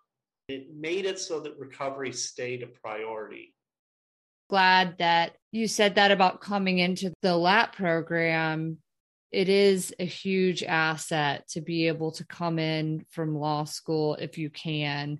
It 0.47 0.75
made 0.75 1.05
it 1.05 1.19
so 1.19 1.39
that 1.41 1.57
recovery 1.59 2.11
stayed 2.11 2.63
a 2.63 2.67
priority 2.67 3.53
glad 4.49 4.97
that 4.97 5.35
you 5.51 5.67
said 5.67 5.95
that 5.95 6.11
about 6.11 6.41
coming 6.41 6.79
into 6.79 7.13
the 7.21 7.35
LAP 7.35 7.75
program. 7.75 8.79
It 9.31 9.47
is 9.47 9.93
a 9.99 10.05
huge 10.05 10.63
asset 10.63 11.47
to 11.49 11.61
be 11.61 11.87
able 11.87 12.11
to 12.13 12.25
come 12.25 12.57
in 12.57 13.05
from 13.11 13.37
law 13.37 13.63
school 13.63 14.15
if 14.15 14.37
you 14.37 14.49
can. 14.49 15.19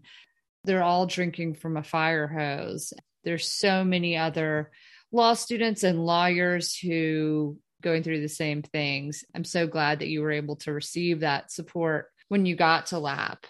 They're 0.65 0.83
all 0.83 1.05
drinking 1.05 1.55
from 1.55 1.77
a 1.77 1.83
fire 1.83 2.27
hose. 2.27 2.91
There's 3.23 3.47
so 3.47 3.83
many 3.83 4.17
other 4.17 4.71
law 5.11 5.35
students 5.35 5.83
and 5.83 6.03
lawyers 6.05 6.75
who 6.75 7.59
going 7.81 8.03
through 8.03 8.21
the 8.21 8.29
same 8.29 8.61
things. 8.61 9.23
I'm 9.35 9.43
so 9.43 9.67
glad 9.67 9.99
that 9.99 10.07
you 10.07 10.21
were 10.21 10.31
able 10.31 10.55
to 10.57 10.73
receive 10.73 11.21
that 11.21 11.51
support 11.51 12.07
when 12.27 12.45
you 12.45 12.55
got 12.55 12.87
to 12.87 12.99
LAP. 12.99 13.45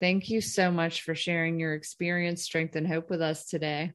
Thank 0.00 0.30
you 0.30 0.40
so 0.40 0.70
much 0.70 1.02
for 1.02 1.14
sharing 1.14 1.60
your 1.60 1.74
experience, 1.74 2.42
strength, 2.42 2.76
and 2.76 2.86
hope 2.86 3.10
with 3.10 3.20
us 3.20 3.46
today. 3.46 3.92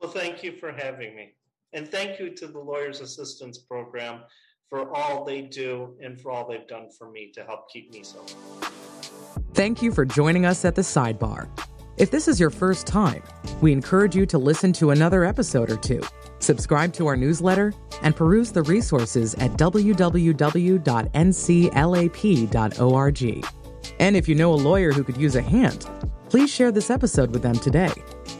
Well, 0.00 0.10
thank 0.10 0.42
you 0.42 0.52
for 0.52 0.72
having 0.72 1.14
me. 1.14 1.34
And 1.72 1.88
thank 1.88 2.18
you 2.18 2.30
to 2.30 2.46
the 2.46 2.58
Lawyers 2.58 3.00
Assistance 3.00 3.58
Program 3.58 4.20
for 4.68 4.94
all 4.94 5.24
they 5.24 5.42
do 5.42 5.96
and 6.02 6.20
for 6.20 6.30
all 6.30 6.48
they've 6.48 6.66
done 6.66 6.88
for 6.96 7.10
me 7.10 7.30
to 7.34 7.44
help 7.44 7.70
keep 7.70 7.92
me 7.92 8.02
sober. 8.02 8.32
Thank 9.54 9.82
you 9.82 9.92
for 9.92 10.04
joining 10.04 10.46
us 10.46 10.64
at 10.64 10.74
the 10.74 10.82
sidebar. 10.82 11.48
If 11.96 12.10
this 12.10 12.26
is 12.26 12.40
your 12.40 12.50
first 12.50 12.88
time, 12.88 13.22
we 13.60 13.70
encourage 13.70 14.16
you 14.16 14.26
to 14.26 14.36
listen 14.36 14.72
to 14.74 14.90
another 14.90 15.24
episode 15.24 15.70
or 15.70 15.76
two, 15.76 16.02
subscribe 16.40 16.92
to 16.94 17.06
our 17.06 17.16
newsletter, 17.16 17.72
and 18.02 18.16
peruse 18.16 18.50
the 18.50 18.62
resources 18.62 19.34
at 19.34 19.52
www.nclap.org. 19.52 19.94
And 24.00 24.16
if 24.16 24.28
you 24.28 24.34
know 24.34 24.52
a 24.52 24.56
lawyer 24.56 24.90
who 24.90 25.04
could 25.04 25.16
use 25.16 25.36
a 25.36 25.42
hand, 25.42 25.88
please 26.30 26.50
share 26.50 26.72
this 26.72 26.90
episode 26.90 27.30
with 27.30 27.42
them 27.42 27.54
today. 27.54 27.92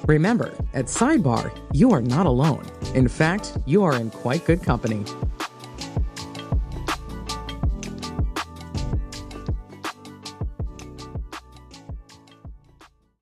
Remember, 0.07 0.53
at 0.73 0.87
Sidebar, 0.87 1.57
you 1.73 1.93
are 1.93 2.03
not 2.03 2.27
alone. 2.27 2.67
In 2.95 3.07
fact, 3.07 3.57
you 3.67 3.85
are 3.85 3.95
in 3.95 4.11
quite 4.11 4.45
good 4.47 4.65
company. 4.65 5.05